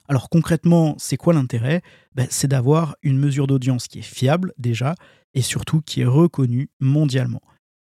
Alors 0.07 0.29
concrètement, 0.29 0.95
c'est 0.99 1.17
quoi 1.17 1.33
l'intérêt? 1.33 1.81
Ben, 2.13 2.27
C'est 2.29 2.47
d'avoir 2.47 2.95
une 3.01 3.17
mesure 3.17 3.47
d'audience 3.47 3.87
qui 3.87 3.99
est 3.99 4.03
fiable 4.03 4.53
déjà 4.57 4.95
et 5.33 5.41
surtout 5.41 5.81
qui 5.81 6.01
est 6.01 6.05
reconnue 6.05 6.69
mondialement. 6.79 7.41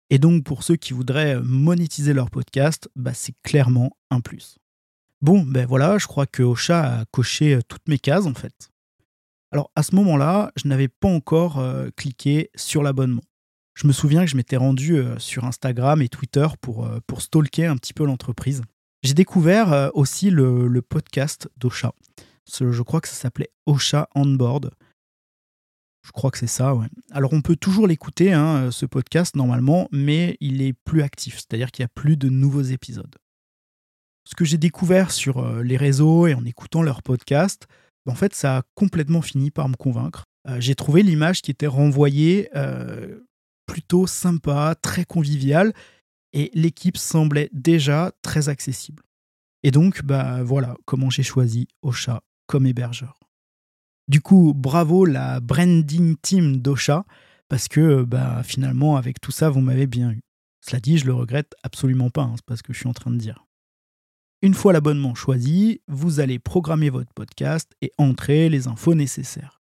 Et 0.09 0.19
donc 0.19 0.43
pour 0.43 0.63
ceux 0.63 0.75
qui 0.75 0.93
voudraient 0.93 1.39
monétiser 1.41 2.13
leur 2.13 2.29
podcast, 2.29 2.89
ben, 2.95 3.13
c'est 3.13 3.35
clairement 3.43 3.91
un 4.09 4.21
plus. 4.21 4.57
Bon, 5.21 5.43
ben 5.43 5.65
voilà, 5.65 5.97
je 5.97 6.07
crois 6.07 6.25
que 6.25 6.43
Ocha 6.43 6.99
a 6.99 7.05
coché 7.05 7.59
toutes 7.67 7.87
mes 7.87 7.99
cases 7.99 8.25
en 8.25 8.33
fait. 8.33 8.72
Alors 9.53 9.69
à 9.75 9.83
ce 9.83 9.93
moment-là, 9.95 10.51
je 10.55 10.67
n'avais 10.67 10.87
pas 10.87 11.07
encore 11.07 11.59
euh, 11.59 11.89
cliqué 11.95 12.49
sur 12.55 12.81
l'abonnement. 12.81 13.21
Je 13.75 13.85
me 13.85 13.93
souviens 13.93 14.21
que 14.21 14.31
je 14.31 14.35
m'étais 14.35 14.57
rendu 14.57 14.97
euh, 14.97 15.19
sur 15.19 15.45
Instagram 15.45 16.01
et 16.01 16.09
Twitter 16.09 16.47
pour, 16.59 16.87
euh, 16.87 16.99
pour 17.05 17.21
stalker 17.21 17.67
un 17.67 17.77
petit 17.77 17.93
peu 17.93 18.03
l'entreprise. 18.03 18.63
J'ai 19.03 19.13
découvert 19.13 19.91
aussi 19.93 20.31
le, 20.31 20.81
podcast 20.81 21.49
d'Ocha. 21.57 21.93
Je 22.59 22.81
crois 22.81 23.01
que 23.01 23.09
ça 23.09 23.15
s'appelait 23.15 23.51
Ocha 23.65 24.07
Onboard. 24.15 24.71
Je 26.05 26.11
crois 26.11 26.31
que 26.31 26.37
c'est 26.37 26.47
ça, 26.47 26.73
ouais. 26.73 26.87
Alors 27.11 27.33
on 27.33 27.41
peut 27.41 27.57
toujours 27.57 27.85
l'écouter, 27.85 28.31
hein, 28.31 28.71
ce 28.71 28.85
podcast, 28.85 29.35
normalement, 29.35 29.89
mais 29.91 30.37
il 30.39 30.61
est 30.61 30.71
plus 30.71 31.01
actif, 31.01 31.35
c'est-à-dire 31.35 31.69
qu'il 31.69 31.83
n'y 31.83 31.87
a 31.87 31.93
plus 31.93 32.15
de 32.15 32.29
nouveaux 32.29 32.61
épisodes. 32.61 33.13
Ce 34.23 34.35
que 34.35 34.45
j'ai 34.45 34.57
découvert 34.57 35.11
sur 35.11 35.61
les 35.61 35.75
réseaux 35.75 36.25
et 36.27 36.33
en 36.33 36.45
écoutant 36.45 36.81
leur 36.81 37.03
podcast, 37.03 37.67
en 38.11 38.15
fait, 38.15 38.33
ça 38.33 38.57
a 38.57 38.61
complètement 38.75 39.21
fini 39.21 39.51
par 39.51 39.69
me 39.69 39.75
convaincre. 39.75 40.23
Euh, 40.47 40.59
j'ai 40.59 40.75
trouvé 40.75 41.03
l'image 41.03 41.41
qui 41.41 41.51
était 41.51 41.67
renvoyée 41.67 42.49
plutôt 43.65 44.07
sympa, 44.07 44.75
très 44.81 45.05
conviviale, 45.05 45.73
et 46.33 46.51
l'équipe 46.53 46.97
semblait 46.97 47.49
déjà 47.53 48.11
très 48.21 48.49
accessible. 48.49 49.03
Et 49.63 49.71
donc, 49.71 50.03
bah 50.03 50.43
voilà 50.43 50.75
comment 50.85 51.09
j'ai 51.09 51.23
choisi 51.23 51.67
Ocha 51.81 52.21
comme 52.47 52.65
hébergeur. 52.65 53.19
Du 54.09 54.19
coup, 54.19 54.53
bravo 54.53 55.05
la 55.05 55.39
branding 55.39 56.17
team 56.21 56.57
d'Ocha, 56.57 57.05
parce 57.47 57.67
que 57.67 58.03
bah, 58.03 58.43
finalement, 58.43 58.97
avec 58.97 59.21
tout 59.21 59.31
ça, 59.31 59.49
vous 59.49 59.61
m'avez 59.61 59.87
bien 59.87 60.11
eu. 60.11 60.21
Cela 60.61 60.79
dit, 60.79 60.97
je 60.97 61.05
le 61.05 61.13
regrette 61.13 61.53
absolument 61.63 62.09
pas, 62.09 62.23
hein, 62.23 62.33
c'est 62.35 62.45
pas 62.45 62.57
ce 62.57 62.63
que 62.63 62.73
je 62.73 62.79
suis 62.79 62.89
en 62.89 62.93
train 62.93 63.11
de 63.11 63.17
dire. 63.17 63.45
Une 64.43 64.53
fois 64.53 64.73
l'abonnement 64.73 65.15
choisi, 65.15 65.79
vous 65.87 66.19
allez 66.19 66.37
programmer 66.37 66.89
votre 66.89 67.13
podcast 67.13 67.71
et 67.81 67.93
entrer 67.97 68.49
les 68.49 68.67
infos 68.67 68.93
nécessaires. 68.93 69.61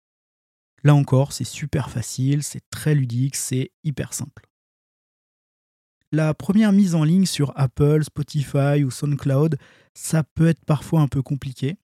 Là 0.84 0.94
encore, 0.94 1.34
c'est 1.34 1.44
super 1.44 1.90
facile, 1.90 2.42
c'est 2.42 2.62
très 2.70 2.94
ludique, 2.94 3.36
c'est 3.36 3.72
hyper 3.84 4.14
simple. 4.14 4.46
La 6.12 6.32
première 6.32 6.72
mise 6.72 6.94
en 6.94 7.04
ligne 7.04 7.26
sur 7.26 7.52
Apple, 7.56 8.04
Spotify 8.04 8.82
ou 8.82 8.90
SoundCloud, 8.90 9.58
ça 9.92 10.24
peut 10.24 10.48
être 10.48 10.64
parfois 10.64 11.02
un 11.02 11.08
peu 11.08 11.20
compliqué, 11.20 11.76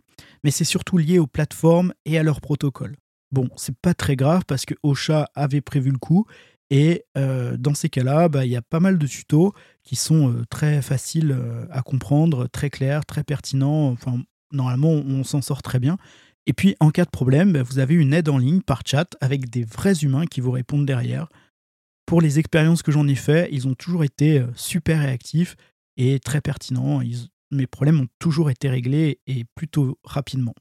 mais 0.43 0.51
c'est 0.51 0.65
surtout 0.65 0.97
lié 0.97 1.19
aux 1.19 1.27
plateformes 1.27 1.93
et 2.07 2.17
à 2.17 2.23
leurs 2.23 2.41
protocoles. 2.41 2.97
Bon, 3.31 3.51
c'est 3.57 3.77
pas 3.77 3.93
très 3.93 4.17
grave 4.17 4.45
parce 4.47 4.65
que 4.65 4.75
Ocha 4.83 5.29
avait 5.35 5.61
prévu 5.61 5.91
le 5.91 5.99
coup 5.99 6.25
et 6.71 7.05
euh, 7.17 7.57
dans 7.57 7.75
ces 7.75 7.89
cas-là, 7.89 8.29
bah, 8.29 8.45
il 8.45 8.51
y 8.51 8.57
a 8.57 8.63
pas 8.63 8.81
mal 8.81 8.99
de 8.99 9.07
tutos 9.07 9.53
qui 9.83 9.97
sont 9.97 10.33
euh, 10.33 10.45
très 10.51 10.83
faciles 10.83 11.33
euh, 11.33 11.65
à 11.71 11.83
comprendre, 11.83 12.49
très 12.49 12.71
clairs, 12.71 13.07
très 13.07 13.23
pertinents. 13.23 13.89
Enfin, 13.89 14.21
normalement, 14.53 14.91
on 14.91 15.23
s'en 15.23 15.43
sort 15.43 15.63
très 15.63 15.79
bien. 15.79 15.97
Et 16.47 16.53
puis, 16.53 16.77
en 16.81 16.91
cas 16.91 17.05
de 17.05 17.11
problème, 17.11 17.53
bah, 17.53 17.63
vous 17.63 17.79
avez 17.79 17.95
une 17.95 18.13
aide 18.13 18.29
en 18.29 18.39
ligne 18.39 18.63
par 18.63 18.83
chat 18.85 19.17
avec 19.21 19.49
des 19.49 19.65
vrais 19.65 19.99
humains 19.99 20.27
qui 20.27 20.41
vous 20.41 20.51
répondent 20.51 20.87
derrière 20.87 21.29
pour 22.05 22.21
les 22.21 22.39
expériences 22.39 22.83
que 22.83 22.93
j'en 22.93 23.09
ai 23.09 23.17
fait, 23.17 23.49
ils 23.51 23.67
ont 23.67 23.75
toujours 23.75 24.05
été 24.05 24.41
super 24.55 25.01
réactifs 25.01 25.57
et 25.97 26.21
très 26.21 26.41
pertinents. 26.41 27.01
mes 27.51 27.67
problèmes 27.67 28.01
ont 28.01 28.07
toujours 28.21 28.49
été 28.49 28.69
réglés 28.69 29.19
et 29.27 29.43
plutôt 29.57 29.99
rapidement. 30.05 30.55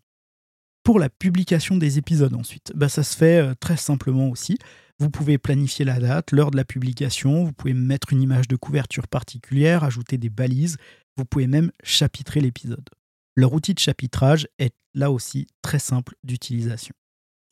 Pour 0.85 0.99
la 0.99 1.09
publication 1.09 1.77
des 1.77 1.97
épisodes 1.97 2.35
ensuite, 2.35 2.71
bah 2.75 2.89
ça 2.89 3.01
se 3.01 3.17
fait 3.17 3.39
euh, 3.39 3.55
très 3.59 3.75
simplement 3.75 4.29
aussi. 4.29 4.59
Vous 4.99 5.09
pouvez 5.09 5.39
planifier 5.39 5.83
la 5.83 5.99
date, 5.99 6.31
l'heure 6.31 6.51
de 6.51 6.57
la 6.57 6.63
publication, 6.63 7.43
vous 7.43 7.53
pouvez 7.53 7.73
mettre 7.73 8.13
une 8.13 8.21
image 8.21 8.47
de 8.47 8.55
couverture 8.55 9.07
particulière, 9.07 9.83
ajouter 9.83 10.19
des 10.19 10.29
balises, 10.29 10.77
vous 11.17 11.25
pouvez 11.25 11.47
même 11.47 11.71
chapitrer 11.83 12.39
l'épisode. 12.39 12.87
Leur 13.35 13.51
outil 13.53 13.73
de 13.73 13.79
chapitrage 13.79 14.47
est 14.59 14.75
là 14.93 15.09
aussi 15.09 15.47
très 15.63 15.79
simple 15.79 16.13
d'utilisation. 16.23 16.93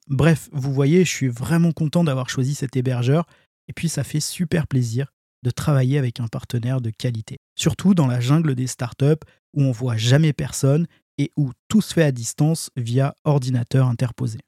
Bref, 0.07 0.47
vous 0.51 0.71
voyez, 0.71 1.03
je 1.03 1.09
suis 1.09 1.27
vraiment 1.27 1.71
content 1.71 2.03
d'avoir 2.03 2.29
choisi 2.29 2.53
cet 2.53 2.75
hébergeur 2.75 3.25
et 3.67 3.73
puis 3.73 3.89
ça 3.89 4.03
fait 4.03 4.19
super 4.19 4.67
plaisir 4.67 5.11
de 5.41 5.49
travailler 5.49 5.97
avec 5.97 6.19
un 6.19 6.27
partenaire 6.27 6.81
de 6.81 6.91
qualité. 6.91 7.37
Surtout 7.55 7.95
dans 7.95 8.07
la 8.07 8.19
jungle 8.19 8.53
des 8.53 8.67
startups 8.67 9.25
où 9.55 9.63
on 9.63 9.71
voit 9.71 9.97
jamais 9.97 10.33
personne 10.33 10.85
et 11.23 11.31
où 11.37 11.51
tout 11.69 11.81
se 11.81 11.93
fait 11.93 12.03
à 12.03 12.11
distance 12.11 12.69
via 12.75 13.15
ordinateur 13.23 13.87
interposé. 13.87 14.39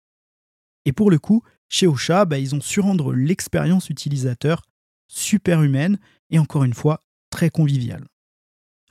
Et 0.84 0.92
pour 0.92 1.10
le 1.10 1.20
coup, 1.20 1.42
chez 1.70 1.88
Ocha, 1.88 2.26
bah, 2.26 2.38
ils 2.38 2.54
ont 2.54 2.60
su 2.60 2.82
rendre 2.82 3.14
l'expérience 3.14 3.90
utilisateur 3.90 4.62
super 5.08 5.64
humaine 5.64 6.00
et 6.30 6.38
encore 6.38 6.66
une 6.66 6.74
fois 6.74 7.00
très 7.30 7.50
conviviale. 7.50 8.06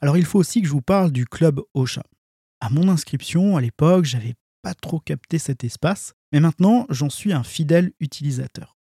Alors 0.00 0.16
il 0.16 0.24
faut 0.24 0.38
aussi 0.38 0.62
que 0.62 0.66
je 0.66 0.72
vous 0.72 0.80
parle 0.80 1.12
du 1.12 1.26
club 1.26 1.60
Ocha. 1.74 2.02
À 2.60 2.70
mon 2.70 2.88
inscription, 2.88 3.58
à 3.58 3.60
l'époque, 3.60 4.06
j'avais 4.06 4.34
pas 4.62 4.74
trop 4.74 4.98
capté 4.98 5.38
cet 5.38 5.62
espace, 5.62 6.14
mais 6.32 6.40
maintenant 6.40 6.86
j'en 6.88 7.10
suis 7.10 7.34
un 7.34 7.44
fidèle 7.44 7.92
utilisateur. 8.00 8.78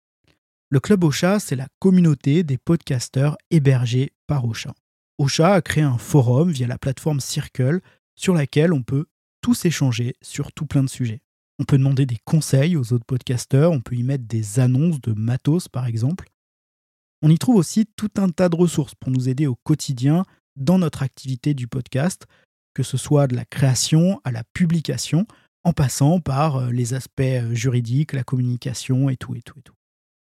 Le 0.70 0.82
club 0.82 1.06
Ocha, 1.06 1.40
c'est 1.40 1.56
la 1.56 1.68
communauté 1.80 2.44
des 2.44 2.58
podcasteurs 2.58 3.38
hébergés 3.50 4.12
par 4.28 4.44
Ocha. 4.46 4.74
Ocha 5.20 5.54
a 5.54 5.62
créé 5.62 5.84
un 5.84 5.98
forum 5.98 6.52
via 6.52 6.68
la 6.68 6.78
plateforme 6.78 7.22
Circle 7.22 7.80
sur 8.20 8.34
laquelle 8.34 8.74
on 8.74 8.84
peut 8.84 9.06
tous 9.42 9.64
échanger 9.64 10.16
sur 10.22 10.52
tout 10.52 10.66
plein 10.66 10.84
de 10.84 10.90
sujets. 10.90 11.22
On 11.58 11.64
peut 11.64 11.78
demander 11.78 12.06
des 12.06 12.18
conseils 12.26 12.76
aux 12.76 12.92
autres 12.92 13.06
podcasteurs, 13.06 13.72
on 13.72 13.80
peut 13.80 13.96
y 13.96 14.04
mettre 14.04 14.26
des 14.26 14.60
annonces 14.60 15.00
de 15.00 15.14
matos 15.14 15.70
par 15.70 15.88
exemple. 15.88 16.28
On 17.22 17.30
y 17.30 17.38
trouve 17.38 17.56
aussi 17.56 17.86
tout 17.96 18.12
un 18.18 18.30
tas 18.30 18.50
de 18.50 18.58
ressources 18.58 18.94
pour 18.94 19.10
nous 19.10 19.30
aider 19.30 19.48
au 19.48 19.56
quotidien 19.56 20.26
dans 20.58 20.78
notre 20.78 21.02
activité 21.02 21.54
du 21.54 21.68
podcast, 21.68 22.26
que 22.74 22.84
ce 22.84 22.98
soit 22.98 23.28
de 23.28 23.38
la 23.38 23.46
création 23.46 24.20
à 24.26 24.32
la 24.32 24.44
publication, 24.54 25.26
en 25.64 25.72
passant 25.72 26.20
par 26.20 26.58
euh, 26.58 26.72
les 26.72 26.94
aspects 26.94 27.22
euh, 27.22 27.54
juridiques, 27.54 28.14
la 28.14 28.24
communication 28.24 29.10
et 29.10 29.18
tout 29.18 29.36
et 29.36 29.42
tout 29.42 29.60
et 29.60 29.62
tout. 29.62 29.74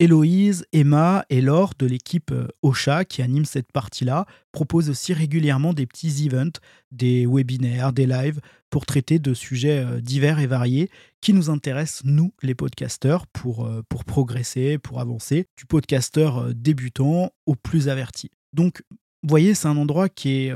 Héloïse, 0.02 0.66
Emma 0.74 1.26
et 1.30 1.42
Laure 1.42 1.74
de 1.78 1.86
l'équipe 1.86 2.32
euh, 2.32 2.48
Ocha 2.64 3.06
qui 3.06 3.22
anime 3.22 3.46
cette 3.46 3.72
partie-là 3.72 4.26
proposent 4.52 4.90
aussi 4.90 5.14
régulièrement 5.14 5.74
des 5.74 5.86
petits 5.86 6.26
events, 6.26 6.60
des 6.92 7.28
webinaires, 7.28 7.94
des 7.94 8.08
lives 8.08 8.42
pour 8.72 8.88
traiter 8.88 9.20
de 9.20 9.36
sujets 9.36 10.02
divers 10.02 10.40
et 10.40 10.48
variés 10.48 10.90
qui 11.22 11.34
nous 11.34 11.52
intéressent, 11.52 12.02
nous, 12.04 12.34
les 12.42 12.56
podcasteurs, 12.56 13.28
pour, 13.28 13.70
pour 13.90 14.04
progresser, 14.04 14.80
pour 14.80 15.00
avancer, 15.00 15.46
du 15.56 15.68
podcasteur 15.68 16.52
débutant 16.56 17.32
au 17.46 17.54
plus 17.54 17.88
averti. 17.88 18.32
Donc, 18.54 18.82
vous 18.90 19.30
voyez, 19.30 19.54
c'est 19.54 19.68
un 19.68 19.78
endroit 19.78 20.10
qui 20.10 20.30
est 20.30 20.54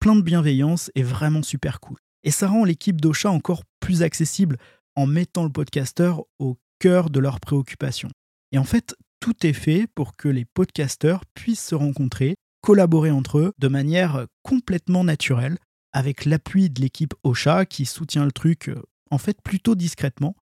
plein 0.00 0.16
de 0.16 0.22
bienveillance 0.22 0.90
et 0.96 1.04
vraiment 1.04 1.44
super 1.44 1.78
cool. 1.78 1.98
Et 2.24 2.32
ça 2.32 2.48
rend 2.48 2.64
l'équipe 2.64 3.00
d'Ocha 3.00 3.30
encore 3.30 3.62
plus 3.78 4.02
accessible 4.02 4.56
en 4.96 5.06
mettant 5.06 5.44
le 5.44 5.50
podcasteur 5.52 6.24
au 6.40 6.58
cœur 6.80 7.08
de 7.08 7.20
leurs 7.20 7.38
préoccupations. 7.38 8.10
Et 8.52 8.58
en 8.58 8.64
fait, 8.64 8.94
tout 9.20 9.46
est 9.46 9.52
fait 9.52 9.86
pour 9.94 10.16
que 10.16 10.28
les 10.28 10.44
podcasteurs 10.44 11.24
puissent 11.34 11.66
se 11.66 11.74
rencontrer, 11.74 12.34
collaborer 12.60 13.10
entre 13.10 13.38
eux 13.38 13.52
de 13.58 13.68
manière 13.68 14.26
complètement 14.42 15.04
naturelle, 15.04 15.58
avec 15.92 16.24
l'appui 16.24 16.70
de 16.70 16.80
l'équipe 16.80 17.14
Ocha 17.22 17.66
qui 17.66 17.86
soutient 17.86 18.24
le 18.24 18.32
truc 18.32 18.70
en 19.10 19.18
fait 19.18 19.40
plutôt 19.42 19.74
discrètement, 19.74 20.36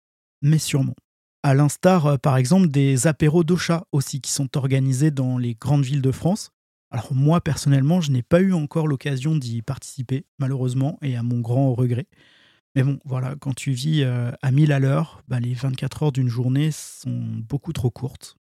mais 0.42 0.58
sûrement. 0.58 0.94
À 1.42 1.54
l'instar 1.54 2.18
par 2.18 2.36
exemple 2.36 2.68
des 2.68 3.06
apéros 3.06 3.44
d'Ocha 3.44 3.84
aussi 3.92 4.20
qui 4.20 4.32
sont 4.32 4.56
organisés 4.56 5.10
dans 5.10 5.38
les 5.38 5.54
grandes 5.54 5.84
villes 5.84 6.02
de 6.02 6.12
France, 6.12 6.50
alors 6.90 7.14
moi 7.14 7.40
personnellement, 7.40 8.00
je 8.00 8.10
n'ai 8.10 8.22
pas 8.22 8.40
eu 8.40 8.52
encore 8.52 8.86
l'occasion 8.86 9.36
d'y 9.36 9.62
participer, 9.62 10.26
malheureusement, 10.38 10.98
et 11.02 11.16
à 11.16 11.22
mon 11.22 11.40
grand 11.40 11.74
regret. 11.74 12.06
Mais 12.78 12.84
bon, 12.84 13.00
voilà, 13.04 13.34
quand 13.34 13.54
tu 13.54 13.72
vis 13.72 14.04
euh, 14.04 14.30
à 14.40 14.52
1000 14.52 14.70
à 14.70 14.78
l'heure, 14.78 15.24
bah, 15.26 15.40
les 15.40 15.52
24 15.52 16.04
heures 16.04 16.12
d'une 16.12 16.28
journée 16.28 16.70
sont 16.70 17.24
beaucoup 17.48 17.72
trop 17.72 17.90
courtes. 17.90 18.36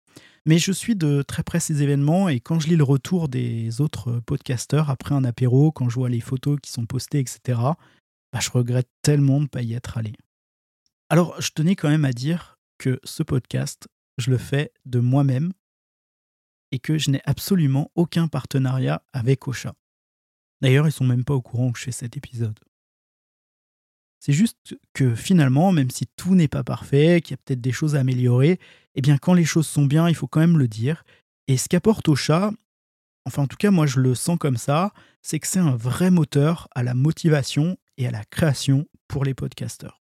Mais 0.44 0.58
je 0.58 0.72
suis 0.72 0.94
de 0.94 1.22
très 1.22 1.42
près 1.42 1.58
ces 1.58 1.82
événements 1.82 2.28
et 2.28 2.38
quand 2.40 2.60
je 2.60 2.68
lis 2.68 2.76
le 2.76 2.84
retour 2.84 3.30
des 3.30 3.80
autres 3.80 4.20
podcasteurs 4.20 4.90
après 4.90 5.14
un 5.14 5.24
apéro, 5.24 5.72
quand 5.72 5.88
je 5.88 5.94
vois 5.94 6.10
les 6.10 6.20
photos 6.20 6.58
qui 6.62 6.70
sont 6.70 6.84
postées, 6.84 7.18
etc., 7.18 7.38
bah, 8.30 8.38
je 8.38 8.50
regrette 8.50 8.90
tellement 9.00 9.38
de 9.38 9.44
ne 9.44 9.48
pas 9.48 9.62
y 9.62 9.72
être 9.72 9.96
allé. 9.96 10.12
Alors, 11.08 11.40
je 11.40 11.52
tenais 11.52 11.74
quand 11.74 11.88
même 11.88 12.04
à 12.04 12.12
dire 12.12 12.58
que 12.76 13.00
ce 13.04 13.22
podcast, 13.22 13.88
je 14.18 14.30
le 14.30 14.36
fais 14.36 14.70
de 14.84 15.00
moi-même 15.00 15.54
et 16.72 16.78
que 16.78 16.98
je 16.98 17.10
n'ai 17.10 17.22
absolument 17.24 17.90
aucun 17.94 18.28
partenariat 18.28 19.02
avec 19.14 19.48
Ocha. 19.48 19.72
D'ailleurs, 20.60 20.86
ils 20.86 20.92
sont 20.92 21.06
même 21.06 21.24
pas 21.24 21.32
au 21.32 21.40
courant 21.40 21.72
que 21.72 21.78
je 21.78 21.84
fais 21.84 21.90
cet 21.90 22.18
épisode. 22.18 22.60
C'est 24.20 24.32
juste 24.32 24.76
que 24.92 25.14
finalement, 25.14 25.72
même 25.72 25.90
si 25.90 26.06
tout 26.16 26.34
n'est 26.34 26.48
pas 26.48 26.64
parfait, 26.64 27.20
qu'il 27.20 27.32
y 27.32 27.34
a 27.34 27.42
peut-être 27.44 27.60
des 27.60 27.72
choses 27.72 27.96
à 27.96 28.00
améliorer, 28.00 28.58
eh 28.94 29.02
bien 29.02 29.18
quand 29.18 29.34
les 29.34 29.44
choses 29.44 29.66
sont 29.66 29.84
bien, 29.84 30.08
il 30.08 30.14
faut 30.14 30.26
quand 30.26 30.40
même 30.40 30.58
le 30.58 30.68
dire. 30.68 31.04
Et 31.48 31.56
ce 31.56 31.68
qu'apporte 31.68 32.08
Ocha, 32.08 32.50
enfin 33.24 33.42
en 33.42 33.46
tout 33.46 33.56
cas 33.56 33.70
moi 33.70 33.86
je 33.86 34.00
le 34.00 34.14
sens 34.14 34.38
comme 34.38 34.56
ça, 34.56 34.92
c'est 35.22 35.38
que 35.38 35.46
c'est 35.46 35.58
un 35.58 35.76
vrai 35.76 36.10
moteur 36.10 36.68
à 36.74 36.82
la 36.82 36.94
motivation 36.94 37.76
et 37.98 38.06
à 38.06 38.10
la 38.10 38.24
création 38.24 38.86
pour 39.08 39.24
les 39.24 39.34
podcasteurs. 39.34 40.02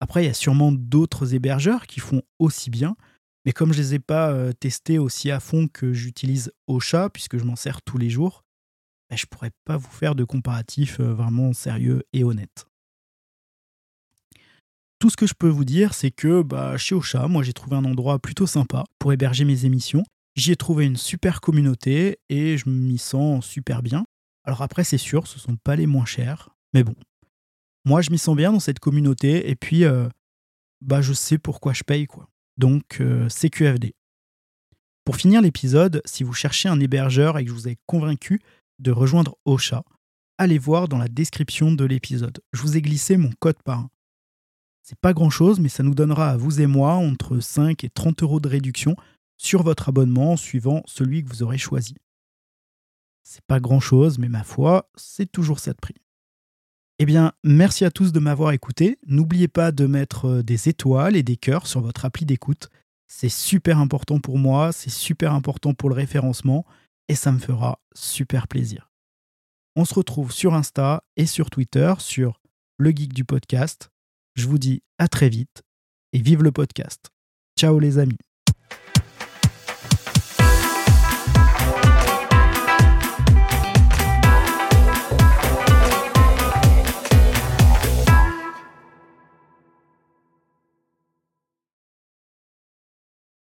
Après, 0.00 0.22
il 0.22 0.26
y 0.26 0.30
a 0.30 0.34
sûrement 0.34 0.72
d'autres 0.72 1.34
hébergeurs 1.34 1.86
qui 1.86 2.00
font 2.00 2.22
aussi 2.38 2.70
bien, 2.70 2.96
mais 3.44 3.52
comme 3.52 3.72
je 3.72 3.78
ne 3.78 3.82
les 3.84 3.94
ai 3.94 3.98
pas 3.98 4.30
euh, 4.30 4.52
testés 4.52 4.98
aussi 4.98 5.30
à 5.30 5.40
fond 5.40 5.68
que 5.68 5.92
j'utilise 5.92 6.52
Ocha, 6.66 7.08
puisque 7.08 7.38
je 7.38 7.44
m'en 7.44 7.56
sers 7.56 7.80
tous 7.82 7.96
les 7.96 8.10
jours, 8.10 8.44
bah, 9.08 9.16
je 9.16 9.24
ne 9.24 9.28
pourrais 9.28 9.52
pas 9.64 9.76
vous 9.76 9.90
faire 9.90 10.14
de 10.14 10.24
comparatif 10.24 11.00
euh, 11.00 11.14
vraiment 11.14 11.52
sérieux 11.52 12.02
et 12.12 12.24
honnête. 12.24 12.66
Tout 14.98 15.10
ce 15.10 15.16
que 15.16 15.26
je 15.26 15.34
peux 15.34 15.48
vous 15.48 15.64
dire, 15.64 15.94
c'est 15.94 16.10
que 16.10 16.42
bah, 16.42 16.76
chez 16.76 16.94
Ocha, 16.94 17.28
moi 17.28 17.42
j'ai 17.42 17.52
trouvé 17.52 17.76
un 17.76 17.84
endroit 17.84 18.18
plutôt 18.18 18.46
sympa 18.46 18.84
pour 18.98 19.12
héberger 19.12 19.44
mes 19.44 19.64
émissions. 19.64 20.04
J'y 20.36 20.52
ai 20.52 20.56
trouvé 20.56 20.86
une 20.86 20.96
super 20.96 21.40
communauté 21.40 22.18
et 22.28 22.56
je 22.58 22.68
m'y 22.68 22.98
sens 22.98 23.44
super 23.44 23.82
bien. 23.82 24.04
Alors 24.44 24.62
après, 24.62 24.84
c'est 24.84 24.98
sûr, 24.98 25.26
ce 25.26 25.36
ne 25.36 25.40
sont 25.40 25.56
pas 25.56 25.76
les 25.76 25.86
moins 25.86 26.04
chers, 26.04 26.50
mais 26.72 26.84
bon. 26.84 26.94
Moi, 27.84 28.00
je 28.02 28.10
m'y 28.10 28.18
sens 28.18 28.36
bien 28.36 28.52
dans 28.52 28.60
cette 28.60 28.80
communauté 28.80 29.50
et 29.50 29.56
puis, 29.56 29.84
euh, 29.84 30.08
bah, 30.80 31.02
je 31.02 31.12
sais 31.12 31.38
pourquoi 31.38 31.72
je 31.72 31.84
paye, 31.84 32.06
quoi 32.06 32.28
donc 32.56 33.00
euh, 33.00 33.28
CQFD. 33.28 33.94
Pour 35.04 35.16
finir 35.16 35.40
l'épisode, 35.40 36.02
si 36.04 36.24
vous 36.24 36.32
cherchez 36.32 36.68
un 36.68 36.80
hébergeur 36.80 37.38
et 37.38 37.44
que 37.44 37.50
je 37.50 37.54
vous 37.54 37.68
ai 37.68 37.76
convaincu 37.86 38.40
de 38.78 38.90
rejoindre 38.90 39.36
Ocha, 39.44 39.84
allez 40.38 40.58
voir 40.58 40.88
dans 40.88 40.98
la 40.98 41.08
description 41.08 41.72
de 41.72 41.84
l'épisode. 41.84 42.40
Je 42.52 42.62
vous 42.62 42.76
ai 42.76 42.82
glissé 42.82 43.16
mon 43.16 43.30
code 43.38 43.62
par 43.62 43.88
C'est 44.88 45.00
pas 45.00 45.12
grand 45.12 45.30
chose, 45.30 45.58
mais 45.58 45.68
ça 45.68 45.82
nous 45.82 45.96
donnera 45.96 46.30
à 46.30 46.36
vous 46.36 46.60
et 46.60 46.68
moi 46.68 46.92
entre 46.92 47.40
5 47.40 47.82
et 47.82 47.90
30 47.90 48.22
euros 48.22 48.38
de 48.38 48.48
réduction 48.48 48.94
sur 49.36 49.64
votre 49.64 49.88
abonnement 49.88 50.36
suivant 50.36 50.84
celui 50.86 51.24
que 51.24 51.28
vous 51.28 51.42
aurez 51.42 51.58
choisi. 51.58 51.96
C'est 53.24 53.44
pas 53.46 53.58
grand 53.58 53.80
chose, 53.80 54.20
mais 54.20 54.28
ma 54.28 54.44
foi, 54.44 54.88
c'est 54.94 55.26
toujours 55.26 55.58
ça 55.58 55.72
de 55.72 55.80
prix. 55.80 55.96
Eh 57.00 57.04
bien, 57.04 57.32
merci 57.42 57.84
à 57.84 57.90
tous 57.90 58.12
de 58.12 58.20
m'avoir 58.20 58.52
écouté. 58.52 58.96
N'oubliez 59.08 59.48
pas 59.48 59.72
de 59.72 59.86
mettre 59.86 60.26
euh, 60.26 60.42
des 60.44 60.68
étoiles 60.68 61.16
et 61.16 61.24
des 61.24 61.36
cœurs 61.36 61.66
sur 61.66 61.80
votre 61.80 62.04
appli 62.04 62.24
d'écoute. 62.24 62.70
C'est 63.08 63.28
super 63.28 63.78
important 63.78 64.20
pour 64.20 64.38
moi, 64.38 64.70
c'est 64.70 64.88
super 64.88 65.32
important 65.32 65.74
pour 65.74 65.88
le 65.88 65.96
référencement 65.96 66.64
et 67.08 67.16
ça 67.16 67.32
me 67.32 67.40
fera 67.40 67.80
super 67.92 68.46
plaisir. 68.46 68.92
On 69.74 69.84
se 69.84 69.94
retrouve 69.94 70.30
sur 70.30 70.54
Insta 70.54 71.02
et 71.16 71.26
sur 71.26 71.50
Twitter 71.50 71.92
sur 71.98 72.40
le 72.78 72.90
geek 72.90 73.12
du 73.12 73.24
podcast. 73.24 73.90
Je 74.36 74.46
vous 74.46 74.58
dis 74.58 74.82
à 74.98 75.08
très 75.08 75.30
vite 75.30 75.62
et 76.12 76.20
vive 76.20 76.42
le 76.42 76.52
podcast. 76.52 77.10
Ciao 77.58 77.78
les 77.78 77.98
amis. 77.98 78.18